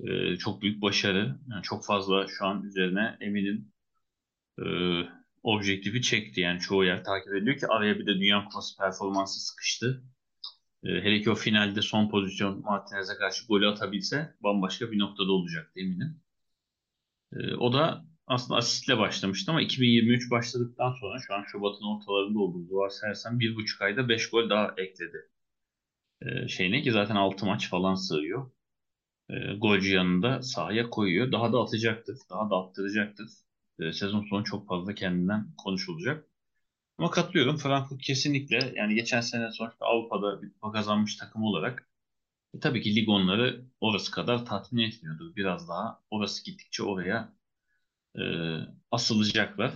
[0.00, 1.38] e, çok büyük başarı.
[1.50, 3.72] Yani çok fazla şu an üzerine eminim
[4.60, 4.68] e,
[5.42, 6.40] objektifi çekti.
[6.40, 10.04] Yani çoğu yer takip ediyor ki araya bir de Dünya Kupası performansı sıkıştı.
[10.84, 15.80] E, hele ki o finalde son pozisyon Martinez'e karşı golü atabilse bambaşka bir noktada olacaktı
[15.80, 16.20] eminim.
[17.32, 22.76] E, o da aslında asistle başlamıştı ama 2023 başladıktan sonra şu an Şubat'ın ortalarında olduğu
[22.76, 25.30] varsayarsan bir buçuk ayda 5 gol daha ekledi.
[26.22, 28.50] E, şeyine ki zaten 6 maç falan sığıyor.
[29.30, 31.32] E, golcü yanında sahaya koyuyor.
[31.32, 32.18] Daha da atacaktır.
[32.30, 33.28] Daha da attıracaktır.
[33.80, 36.26] E, sezon sonu çok fazla kendinden konuşulacak.
[36.98, 37.56] Ama katılıyorum.
[37.56, 41.88] Frankfurt kesinlikle yani geçen sene sonuçta Avrupa'da bir kupa kazanmış takım olarak
[42.54, 45.32] e, tabii ki lig onları orası kadar tatmin etmiyordu.
[45.36, 47.32] Biraz daha orası gittikçe oraya
[48.18, 48.22] e,
[48.90, 49.72] asılacaklar.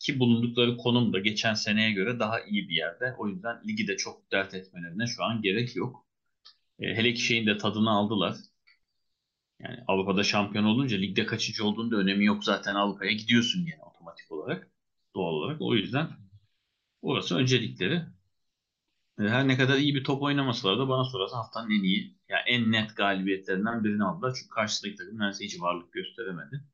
[0.00, 3.14] Ki bulundukları konum da geçen seneye göre daha iyi bir yerde.
[3.18, 6.06] O yüzden ligi de çok dert etmelerine şu an gerek yok.
[6.80, 8.36] E, hele ki şeyin de tadını aldılar.
[9.64, 14.32] Yani Avrupa'da şampiyon olunca ligde kaçıncı olduğunda da önemi yok zaten Avrupa'ya gidiyorsun yani otomatik
[14.32, 14.68] olarak
[15.14, 15.60] doğal olarak.
[15.60, 16.08] O yüzden
[17.02, 18.02] orası öncelikleri.
[19.18, 22.72] Her ne kadar iyi bir top oynamasalar da bana sorarsan haftanın en iyi, yani en
[22.72, 24.34] net galibiyetlerinden birini aldılar.
[24.38, 26.64] Çünkü karşıdaki takım neredeyse hiç varlık gösteremedi.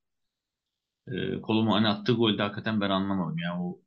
[1.08, 3.38] E, kolumu hani attığı golde hakikaten ben anlamadım.
[3.38, 3.80] Yani o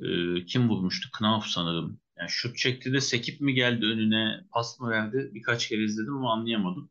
[0.00, 1.08] e, kim vurmuştu?
[1.18, 2.00] Knauf sanırım.
[2.18, 5.30] Yani şut çekti de sekip mi geldi önüne, pas mı verdi?
[5.34, 6.90] Birkaç kere izledim ama anlayamadım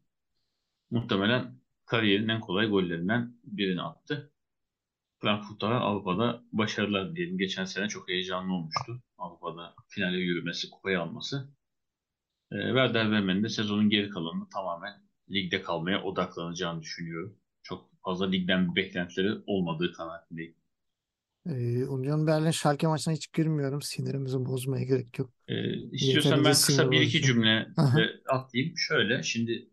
[0.91, 4.31] muhtemelen kariyerin en kolay gollerinden birini attı.
[5.21, 7.37] Frankfurt'a Avrupa'da başarılar diyelim.
[7.37, 9.03] Geçen sene çok heyecanlı olmuştu.
[9.17, 11.49] Avrupa'da finale yürümesi, kupayı alması.
[12.51, 14.93] E, Werder Bremen'in de sezonun geri kalanını tamamen
[15.31, 17.37] ligde kalmaya odaklanacağını düşünüyorum.
[17.61, 20.55] Çok fazla ligden bir beklentileri olmadığı kanaatindeyim.
[21.45, 23.81] Ee, Union Berlin Schalke maçına hiç girmiyorum.
[23.81, 25.29] Sinirimizi bozmaya gerek yok.
[25.47, 27.67] E, istiyorsan ben Yeterince kısa sinir bir iki cümle
[28.29, 28.77] atlayayım.
[28.77, 29.69] Şöyle şimdi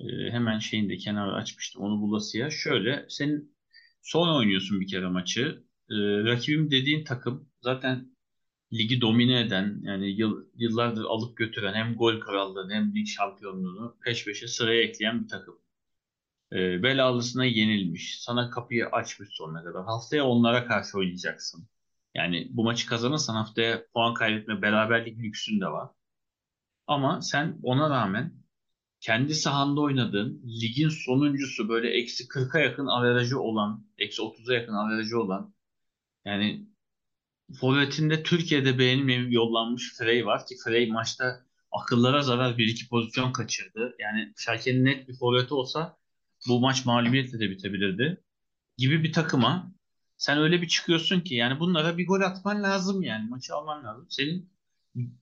[0.00, 2.50] e, hemen şeyin de kenara açmıştım onu bulasıya.
[2.50, 3.56] Şöyle senin
[4.02, 5.64] son oynuyorsun bir kere maçı.
[5.90, 8.16] E, rakibim dediğin takım zaten
[8.72, 14.24] ligi domine eden yani yıl, yıllardır alıp götüren hem gol krallığını hem lig şampiyonluğunu peş
[14.24, 15.58] peşe sıraya ekleyen bir takım.
[16.52, 18.20] E, belalısına yenilmiş.
[18.20, 19.84] Sana kapıyı açmış sonuna kadar.
[19.84, 21.68] Haftaya onlara karşı oynayacaksın.
[22.14, 25.90] Yani bu maçı kazanırsan haftaya puan kaybetme beraberlik lüksün de var.
[26.86, 28.45] Ama sen ona rağmen
[29.06, 35.20] kendi sahanda oynadığın ligin sonuncusu böyle eksi 40'a yakın averajı olan, eksi 30'a yakın averajı
[35.20, 35.54] olan
[36.24, 36.66] yani
[37.60, 43.96] forvetinde Türkiye'de beğenilmeyip yollanmış Frey var ki Frey maçta akıllara zarar bir iki pozisyon kaçırdı.
[43.98, 45.98] Yani Schalke'nin net bir forveti olsa
[46.48, 48.22] bu maç mağlubiyetle de bitebilirdi
[48.78, 49.72] gibi bir takıma
[50.16, 54.06] sen öyle bir çıkıyorsun ki yani bunlara bir gol atman lazım yani maçı alman lazım.
[54.10, 54.50] Senin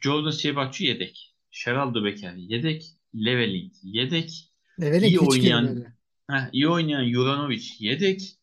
[0.01, 1.35] Jordan Siebatçı yedek.
[1.65, 2.97] Geraldo Becker yedek.
[3.15, 4.53] Leveling yedek.
[4.81, 5.85] Leveling iyi oynayan
[6.31, 8.39] heh, iyi oynayan Juranovic yedek.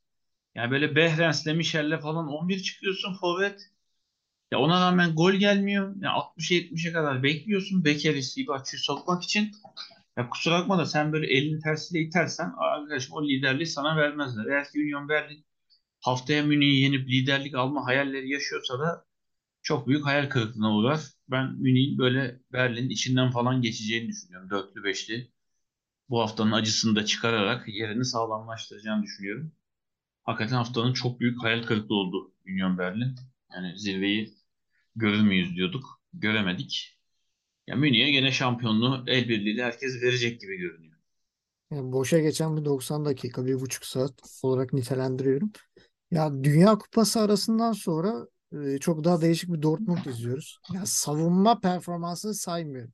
[0.56, 3.72] Yani böyle Behrens'le Michel'le falan 11 çıkıyorsun forvet.
[4.52, 5.96] Ya ona rağmen gol gelmiyor.
[6.02, 9.52] Ya 60-70'e kadar bekliyorsun Becker'i Siebatçı'yı sokmak için.
[10.18, 14.46] Ya kusura bakma da sen böyle elini tersiyle itersen arkadaşım o liderliği sana vermezler.
[14.46, 15.46] Eğer ki Union Berlin
[16.02, 19.06] haftaya Münih'i yenip liderlik alma hayalleri yaşıyorsa da
[19.64, 21.02] çok büyük hayal kırıklığına uğrar.
[21.32, 24.50] Ben Münih'in böyle Berlin'in içinden falan geçeceğini düşünüyorum.
[24.50, 25.32] Dörtlü beşli.
[26.10, 29.52] Bu haftanın acısını da çıkararak yerini sağlamlaştıracağını düşünüyorum.
[30.24, 33.16] Hakikaten haftanın çok büyük hayal kırıklığı oldu Union Berlin.
[33.54, 34.34] Yani zirveyi
[34.96, 36.02] görür müyüz diyorduk.
[36.14, 36.98] Göremedik.
[37.68, 40.98] Ya Münih'e gene şampiyonluğu el birliğiyle herkes verecek gibi görünüyor.
[41.72, 44.14] Yani boşa geçen bir 90 dakika, bir buçuk saat
[44.44, 45.52] olarak nitelendiriyorum.
[46.12, 48.41] Ya Dünya Kupası arasından sonra e,
[48.80, 50.60] çok daha değişik bir Dortmund izliyoruz.
[50.74, 52.94] Ya savunma performansını saymıyorum.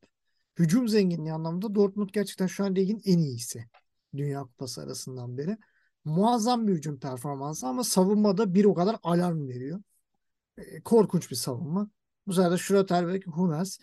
[0.60, 3.66] Hücum zenginliği anlamında Dortmund gerçekten şu an ligin en iyisi.
[4.16, 5.58] Dünya Kupası arasından beri.
[6.06, 9.82] Muazzam bir hücum performansı ama savunmada bir o kadar alarm veriyor.
[10.86, 11.90] Korkunç bir savunma.
[12.28, 13.78] Bu sefer de Schlotterbeck, Hummels.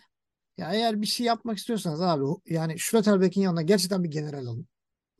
[0.57, 4.67] Ya eğer bir şey yapmak istiyorsanız abi yani Schlotterbeck'in yanına gerçekten bir general alın.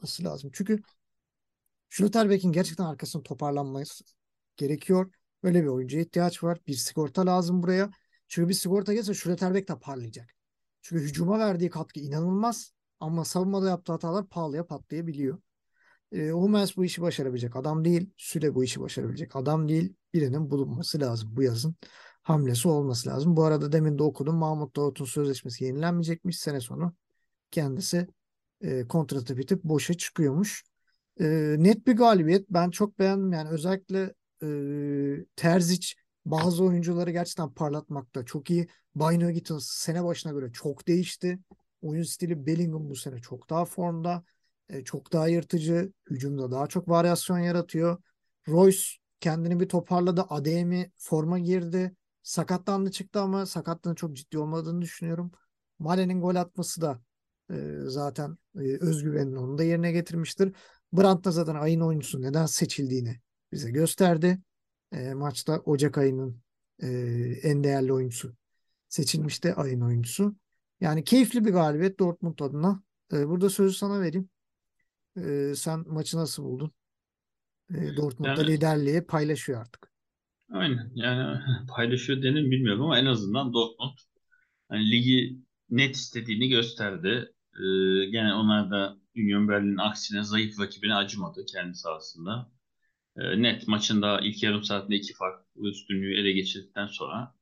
[0.01, 0.51] Nasıl lazım?
[0.53, 0.79] Çünkü
[1.89, 4.03] Schlotterbeck'in gerçekten arkasını toparlanması
[4.57, 5.11] gerekiyor.
[5.45, 6.57] Böyle bir oyuncuya ihtiyaç var.
[6.67, 7.89] Bir sigorta lazım buraya.
[8.27, 10.29] Çünkü bir sigorta gelse Schlotterbeck de parlayacak.
[10.81, 12.73] Çünkü hücuma verdiği katkı inanılmaz.
[12.99, 15.37] Ama savunmada yaptığı hatalar pahalıya patlayabiliyor.
[16.11, 18.09] E, Hummels bu işi başarabilecek adam değil.
[18.17, 19.93] Süle bu işi başarabilecek adam değil.
[20.13, 21.75] Birinin bulunması lazım bu yazın.
[22.23, 23.37] Hamlesi olması lazım.
[23.37, 26.39] Bu arada demin de okudum Mahmut Davut'un sözleşmesi yenilenmeyecekmiş.
[26.39, 26.95] Sene sonu
[27.51, 28.07] kendisi
[28.61, 30.63] e, kontratı bitip boşa çıkıyormuş.
[31.19, 32.49] E, net bir galibiyet.
[32.49, 33.33] Ben çok beğendim.
[33.33, 34.13] Yani özellikle
[34.45, 35.87] e, Terzic
[36.25, 38.67] bazı oyuncuları gerçekten parlatmakta çok iyi.
[38.95, 41.39] Bino Gittins sene başına göre çok değişti.
[41.81, 44.23] Oyun stili Bellingham bu sene çok daha formda.
[44.69, 45.91] E, çok daha yırtıcı.
[46.09, 47.97] Hücumda daha çok varyasyon yaratıyor.
[48.47, 48.83] Royce
[49.19, 50.25] kendini bir toparladı.
[50.29, 51.95] Ademi forma girdi.
[52.23, 55.31] Sakatlandı çıktı ama sakatlığının çok ciddi olmadığını düşünüyorum.
[55.79, 57.01] Male'nin gol atması da
[57.51, 60.55] e, zaten e, özgüvenini onu da yerine getirmiştir.
[60.93, 63.19] Brandt da zaten ayın oyuncusu neden seçildiğini
[63.51, 64.39] bize gösterdi.
[64.91, 66.41] E, maçta Ocak ayının
[66.83, 66.87] e,
[67.43, 68.35] en değerli oyuncusu
[68.89, 70.35] seçilmişti ayın oyuncusu.
[70.81, 72.83] Yani keyifli bir galibiyet Dortmund adına.
[73.13, 74.29] E, burada sözü sana vereyim.
[75.17, 76.71] E, sen maçı nasıl buldun?
[77.75, 79.91] E, Dortmund'da Yani liderliği paylaşıyor artık.
[80.51, 81.39] aynen yani
[81.75, 83.97] paylaşıyor denir mi bilmiyorum ama en azından Dortmund
[84.69, 87.33] hani ligi net istediğini gösterdi.
[87.55, 92.51] Ee, gene onlar da Union Berlin'in aksine zayıf rakibine acımadı kendi sahasında.
[93.17, 97.35] Ee, net maçında ilk yarım saatte iki farklı üstünlüğü ele geçirdikten sonra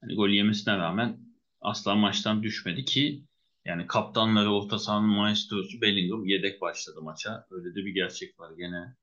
[0.00, 1.18] hani gol yemesine rağmen
[1.60, 3.24] asla maçtan düşmedi ki
[3.64, 7.46] yani kaptanları orta sahanın maestrosu Bellingham yedek başladı maça.
[7.50, 8.52] Öyle de bir gerçek var.
[8.58, 8.96] Gene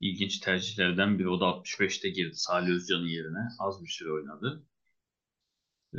[0.00, 1.28] ilginç tercihlerden biri.
[1.28, 3.48] O da 65'te girdi Salih Özcan'ın yerine.
[3.58, 4.66] Az bir süre oynadı.
[5.94, 5.98] Ee,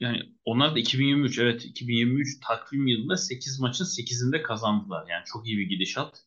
[0.00, 5.06] yani onlar da 2023 evet 2023 takvim yılında 8 maçın 8'inde kazandılar.
[5.10, 6.24] Yani çok iyi bir gidişat.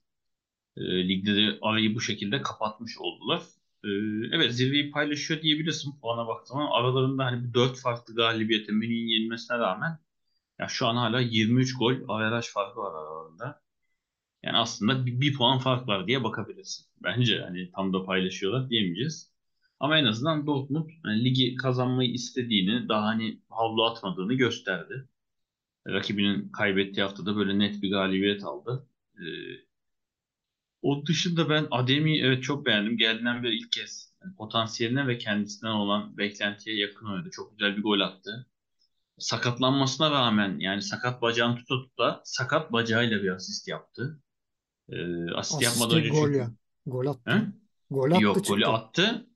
[0.77, 3.41] E, ligde de arayı bu şekilde kapatmış oldular.
[3.83, 3.89] E,
[4.31, 9.99] evet zirveyi paylaşıyor diyebilirsin puana baktığım ama aralarında hani 4 farklı galibiyete Münih'in yenilmesine rağmen
[10.59, 13.61] ya şu an hala 23 gol averaj farkı var aralarında.
[14.43, 16.85] Yani aslında bir, bir puan fark var diye bakabilirsin.
[17.03, 19.31] Bence hani tam da paylaşıyorlar diyemeyeceğiz.
[19.79, 25.07] Ama en azından Dortmund hani ligi kazanmayı istediğini, daha hani havlu atmadığını gösterdi.
[25.87, 28.87] Rakibinin kaybettiği haftada böyle net bir galibiyet aldı.
[29.15, 29.21] Ee,
[30.81, 32.97] o dışında ben Ademi evet çok beğendim.
[32.97, 37.29] Geldiğinden beri ilk kez yani potansiyeline ve kendisinden olan beklentiye yakın oynadı.
[37.31, 38.47] Çok güzel bir gol attı.
[39.19, 44.21] Sakatlanmasına rağmen yani sakat bacağını tuta tuta sakat bacağıyla bir asist yaptı.
[44.89, 46.51] Ee, asist yapmadan Asisti önce gol çünkü ya.
[46.85, 47.31] Gol He?
[47.31, 47.53] attı.
[47.91, 48.71] Gol attı Yok golü çıktı.
[48.71, 49.27] attı.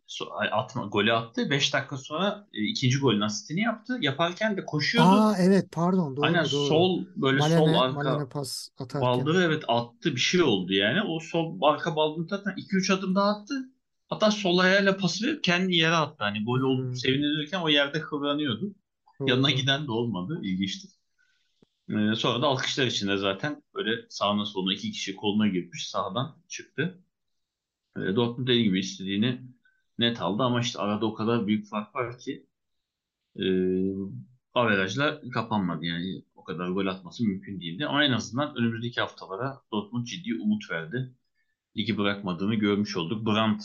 [0.51, 1.49] Atma, golü attı.
[1.49, 3.97] 5 dakika sonra e, ikinci golün asistini yaptı.
[4.01, 5.15] Yaparken de koşuyordu.
[5.15, 6.67] Aa evet pardon Aynen doğru doğru.
[6.67, 9.01] sol böyle sol Malene, arka Malene pas atarken.
[9.01, 11.01] baldırı evet attı bir şey oldu yani.
[11.03, 13.55] O sol arka baldırı zaten 2-3 adım daha attı.
[14.09, 16.15] Hatta sol ayağıyla pası verip kendi yere attı.
[16.23, 18.75] Hani gol oldu Hmm, sevinirken o yerde kıvranıyordu.
[19.25, 19.51] Yanına doğru.
[19.51, 20.39] giden de olmadı.
[20.43, 20.87] İlginçti.
[21.89, 27.03] Ee, sonra da alkışlar içinde zaten böyle sağına soluna iki kişi koluna girmiş sahadan çıktı.
[27.97, 29.41] Ee, Dortmund dediği gibi istediğini
[30.01, 32.47] net aldı ama işte arada o kadar büyük fark var ki
[33.39, 33.45] e,
[34.53, 37.85] averajla kapanmadı yani o kadar gol atması mümkün değildi.
[37.85, 41.15] Ama en azından önümüzdeki haftalara Dortmund ciddi umut verdi.
[41.77, 43.27] Ligi bırakmadığını görmüş olduk.
[43.27, 43.63] Brandt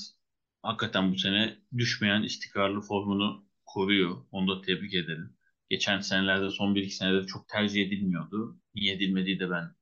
[0.63, 4.17] hakikaten bu sene düşmeyen istikrarlı formunu koruyor.
[4.33, 5.37] Onu da tebrik edelim.
[5.71, 8.61] Geçen senelerde son 1-2 senede çok tercih edilmiyordu.
[8.75, 9.75] Niye edilmediği de ben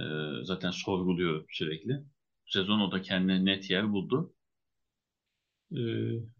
[0.00, 0.02] e,
[0.44, 1.94] zaten sorguluyorum sürekli.
[2.46, 4.35] Bu sezon o da kendine net yer buldu.
[5.72, 5.76] Ee,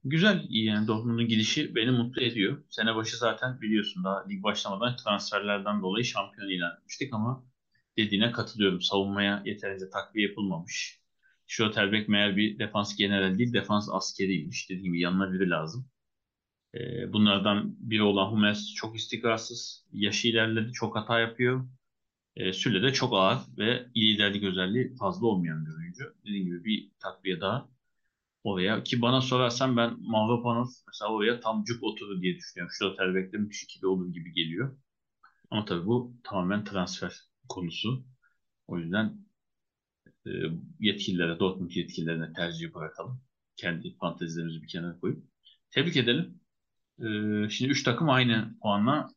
[0.04, 2.64] güzel iyi yani Dortmund'un gidişi beni mutlu ediyor.
[2.70, 7.44] Sene başı zaten biliyorsun daha lig başlamadan transferlerden dolayı şampiyon ilan etmiştik ama
[7.98, 8.80] dediğine katılıyorum.
[8.80, 11.00] Savunmaya yeterince takviye yapılmamış.
[11.46, 14.70] Schlotterbeck meğer bir defans general değil defans askeriymiş.
[14.70, 15.88] Dediğim gibi yanına biri lazım.
[16.74, 19.86] Ee, bunlardan biri olan Hummels çok istikrarsız.
[19.92, 21.68] Yaşı ilerledi çok hata yapıyor.
[22.36, 26.14] Ee, Süle de çok ağır ve liderlik özelliği fazla olmayan bir oyuncu.
[26.26, 27.75] Dediğim gibi bir takviye daha
[28.46, 28.82] oraya.
[28.82, 32.72] Ki bana sorarsan ben Mavropanos mesela oraya tam cuk oturur diye düşünüyorum.
[32.78, 34.78] Schlotterbeck'le müthiş ikili olur gibi geliyor.
[35.50, 37.12] Ama tabii bu tamamen transfer
[37.48, 38.04] konusu.
[38.66, 39.26] O yüzden
[40.26, 40.30] e,
[40.80, 43.20] yetkililere, Dortmund yetkililerine tercih bırakalım.
[43.56, 45.24] Kendi fantezilerimizi bir kenara koyup.
[45.70, 46.40] Tebrik edelim.
[46.98, 47.06] E,
[47.50, 49.08] şimdi 3 takım aynı puanla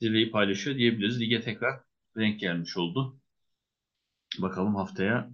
[0.00, 1.20] zirveyi paylaşıyor diyebiliriz.
[1.20, 1.80] Lige tekrar
[2.16, 3.20] renk gelmiş oldu.
[4.38, 5.30] Bakalım haftaya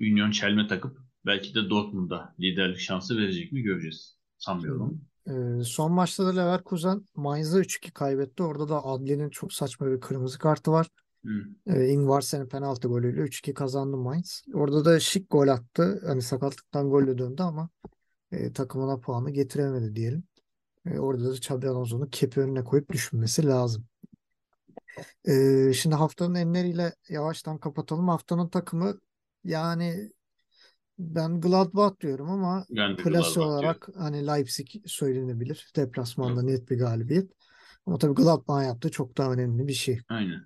[0.00, 4.16] Union çelme takıp belki de Dortmund'a liderlik şansı verecek mi göreceğiz.
[4.38, 5.00] Sanmıyorum.
[5.26, 8.42] Ee, son maçta da Leverkusen Mainz'a 3-2 kaybetti.
[8.42, 10.88] Orada da Adli'nin çok saçma bir kırmızı kartı var.
[11.66, 14.42] E, Ingvarsen'in penaltı golüyle 3-2 kazandı Mainz.
[14.54, 16.02] Orada da şık gol attı.
[16.06, 17.68] Hani sakatlıktan golle döndü ama
[18.32, 20.24] e, takımına puanı getiremedi diyelim.
[20.86, 23.86] E, orada da Xabi Alonso'nun kepi önüne koyup düşünmesi lazım.
[25.28, 25.32] E,
[25.72, 28.08] şimdi haftanın enleriyle yavaştan kapatalım.
[28.08, 29.00] Haftanın takımı
[29.44, 30.12] yani
[30.98, 35.72] ben Gladbach diyorum ama plase Gladbach olarak hani Leipzig söylenebilir.
[35.76, 37.32] Deplasmanda net bir galibiyet.
[37.86, 40.00] Ama tabii Gladbach'ın yaptığı çok daha önemli bir şey.
[40.08, 40.40] Aynen.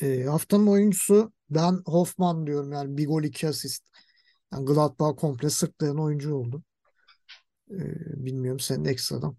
[0.00, 3.84] E, haftanın oyuncusu ben Hoffman diyorum yani bir gol iki asist.
[4.52, 6.62] Yani Gladbach komple sırtlayan oyuncu oldu.
[7.70, 7.78] E,
[8.26, 9.36] bilmiyorum senin ekstradan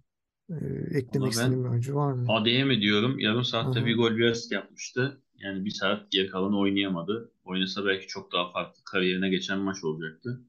[0.49, 0.55] e,
[0.97, 2.31] eklemek istediğin bir oyuncu var mı?
[2.31, 3.19] ADM diyorum.
[3.19, 3.85] Yarım saatte hı.
[3.85, 5.21] bir gol bir asist yapmıştı.
[5.37, 7.31] Yani bir saat geri kalanı oynayamadı.
[7.47, 10.41] Oynasa belki çok daha farklı kariyerine geçen maç olacaktı.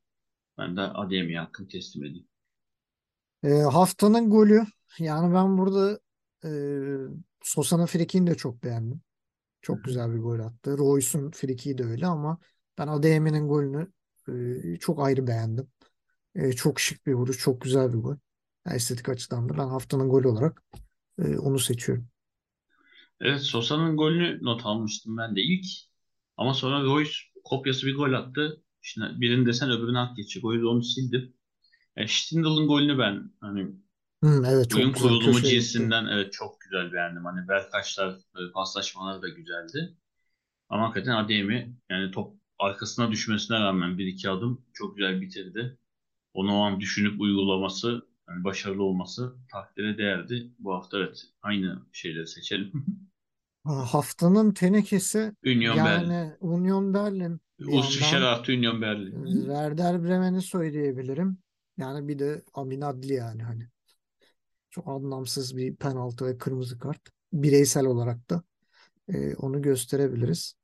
[0.58, 2.28] Ben de ADM'ye hakkını teslim edeyim.
[3.44, 4.62] E, haftanın golü
[4.98, 6.00] yani ben burada
[6.44, 6.50] e,
[7.42, 9.00] Sosa'nın frikini de çok beğendim.
[9.62, 9.82] Çok hı.
[9.82, 10.78] güzel bir gol attı.
[10.78, 12.38] Royce'un frikiği de öyle ama
[12.78, 13.92] ben ADM'nin golünü
[14.28, 15.68] e, çok ayrı beğendim.
[16.34, 18.16] E, çok şık bir vuruş, çok güzel bir gol.
[18.66, 20.62] Yani estetik açıdan da ben haftanın golü olarak
[21.18, 22.08] e, onu seçiyorum.
[23.20, 25.66] Evet Sosa'nın golünü not almıştım ben de ilk.
[26.38, 27.12] Ama sonra Royce
[27.44, 28.62] kopyası bir gol attı.
[28.82, 30.44] Şimdi birini desen öbürüne hak geçecek.
[30.44, 31.34] O yüzden onu sildim.
[31.96, 33.62] E, Stindl'ın golünü ben hani
[34.24, 37.24] Hı, evet oyun çok kurulumu cinsinden evet çok güzel beğendim.
[37.24, 39.96] Hani Berkaçlar e, paslaşmaları da güzeldi.
[40.68, 45.78] Ama hakikaten Ademi yani top arkasına düşmesine rağmen bir iki adım çok güzel bitirdi.
[46.34, 50.52] Onu o an düşünüp uygulaması, yani başarılı olması takdire değerdi.
[50.58, 52.72] Bu hafta evet aynı şeyleri seçelim.
[53.68, 56.10] Ha, Haftanın tenekesi Union Berlin.
[56.10, 59.36] yani Union Berlin Urs Fischer yandan artı Union Berlin.
[59.40, 61.38] Werder Bremen'i söyleyebilirim.
[61.78, 63.68] Yani bir de Amin Adli yani hani
[64.70, 67.00] çok anlamsız bir penaltı ve kırmızı kart.
[67.32, 68.42] Bireysel olarak da
[69.08, 70.54] e, onu gösterebiliriz.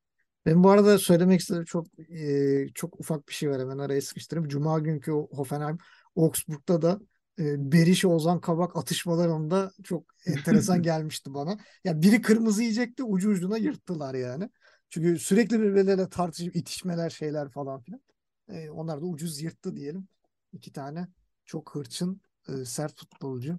[0.46, 4.48] Ben bu arada söylemek istediğim çok e, çok ufak bir şey var hemen araya sıkıştırayım.
[4.48, 5.78] Cuma günkü Hoffenheim
[6.16, 7.00] Augsburg'da da
[7.38, 11.58] e, Berisha Ozan Kabak atışmalarında çok enteresan gelmişti bana.
[11.84, 14.50] Ya biri kırmızı yiyecekti ucu ucuna yırttılar yani.
[14.90, 18.00] Çünkü sürekli birbirleriyle tartışıp itişmeler şeyler falan filan.
[18.48, 20.08] E, onlar da ucuz yırttı diyelim.
[20.52, 21.08] İki tane
[21.44, 23.58] çok hırçın e, sert futbolcu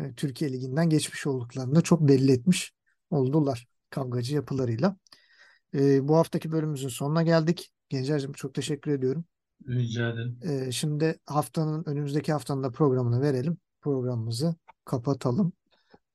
[0.00, 2.72] e, Türkiye Ligi'nden geçmiş olduklarını çok belli etmiş
[3.10, 4.96] oldular kavgacı yapılarıyla.
[5.74, 7.72] E, bu haftaki bölümümüzün sonuna geldik.
[7.88, 9.24] Gencer'cim çok teşekkür ediyorum.
[9.68, 10.38] Rica ederim.
[10.42, 13.58] E, şimdi haftanın önümüzdeki haftanın da programını verelim.
[13.80, 15.52] Programımızı kapatalım.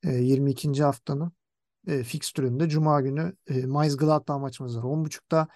[0.03, 0.83] E, 22.
[0.83, 1.31] haftanın
[1.87, 5.47] e, fikstüründe Cuma günü e, Mainz Gladbach maçımız var 10.30'da.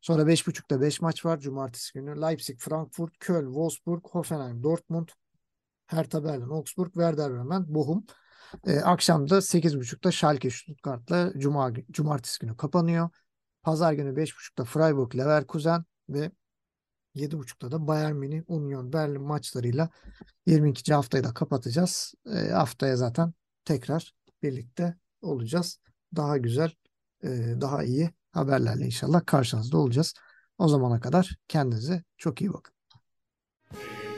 [0.00, 1.40] Sonra 5.30'da 5 maç var.
[1.40, 5.08] Cumartesi günü Leipzig, Frankfurt, Köln, Wolfsburg, Hoffenheim, Dortmund,
[5.86, 8.04] Hertha Berlin, Augsburg, Werder Bremen, Bochum.
[8.66, 13.10] E, akşam da 8.30'da Schalke Stuttgart'la Cuma, Cumartesi günü kapanıyor.
[13.62, 16.30] Pazar günü 5.30'da Freiburg, Leverkusen ve
[17.16, 19.88] 7.30'da da Bayern Münih, Union Berlin maçlarıyla
[20.46, 20.94] 22.
[20.94, 22.14] haftayı da kapatacağız.
[22.26, 23.32] E, haftaya zaten
[23.64, 25.80] tekrar birlikte olacağız.
[26.16, 26.70] Daha güzel,
[27.24, 27.28] e,
[27.60, 30.14] daha iyi haberlerle inşallah karşınızda olacağız.
[30.58, 32.74] O zamana kadar kendinize çok iyi bakın.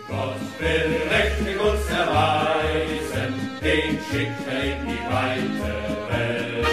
[0.08, 3.32] Gott will mächtig uns erweisen,
[3.62, 5.72] den schickt er in die weite
[6.10, 6.66] Welt.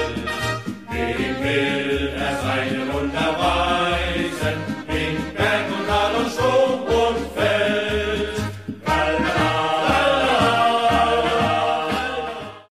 [0.92, 1.87] Dem will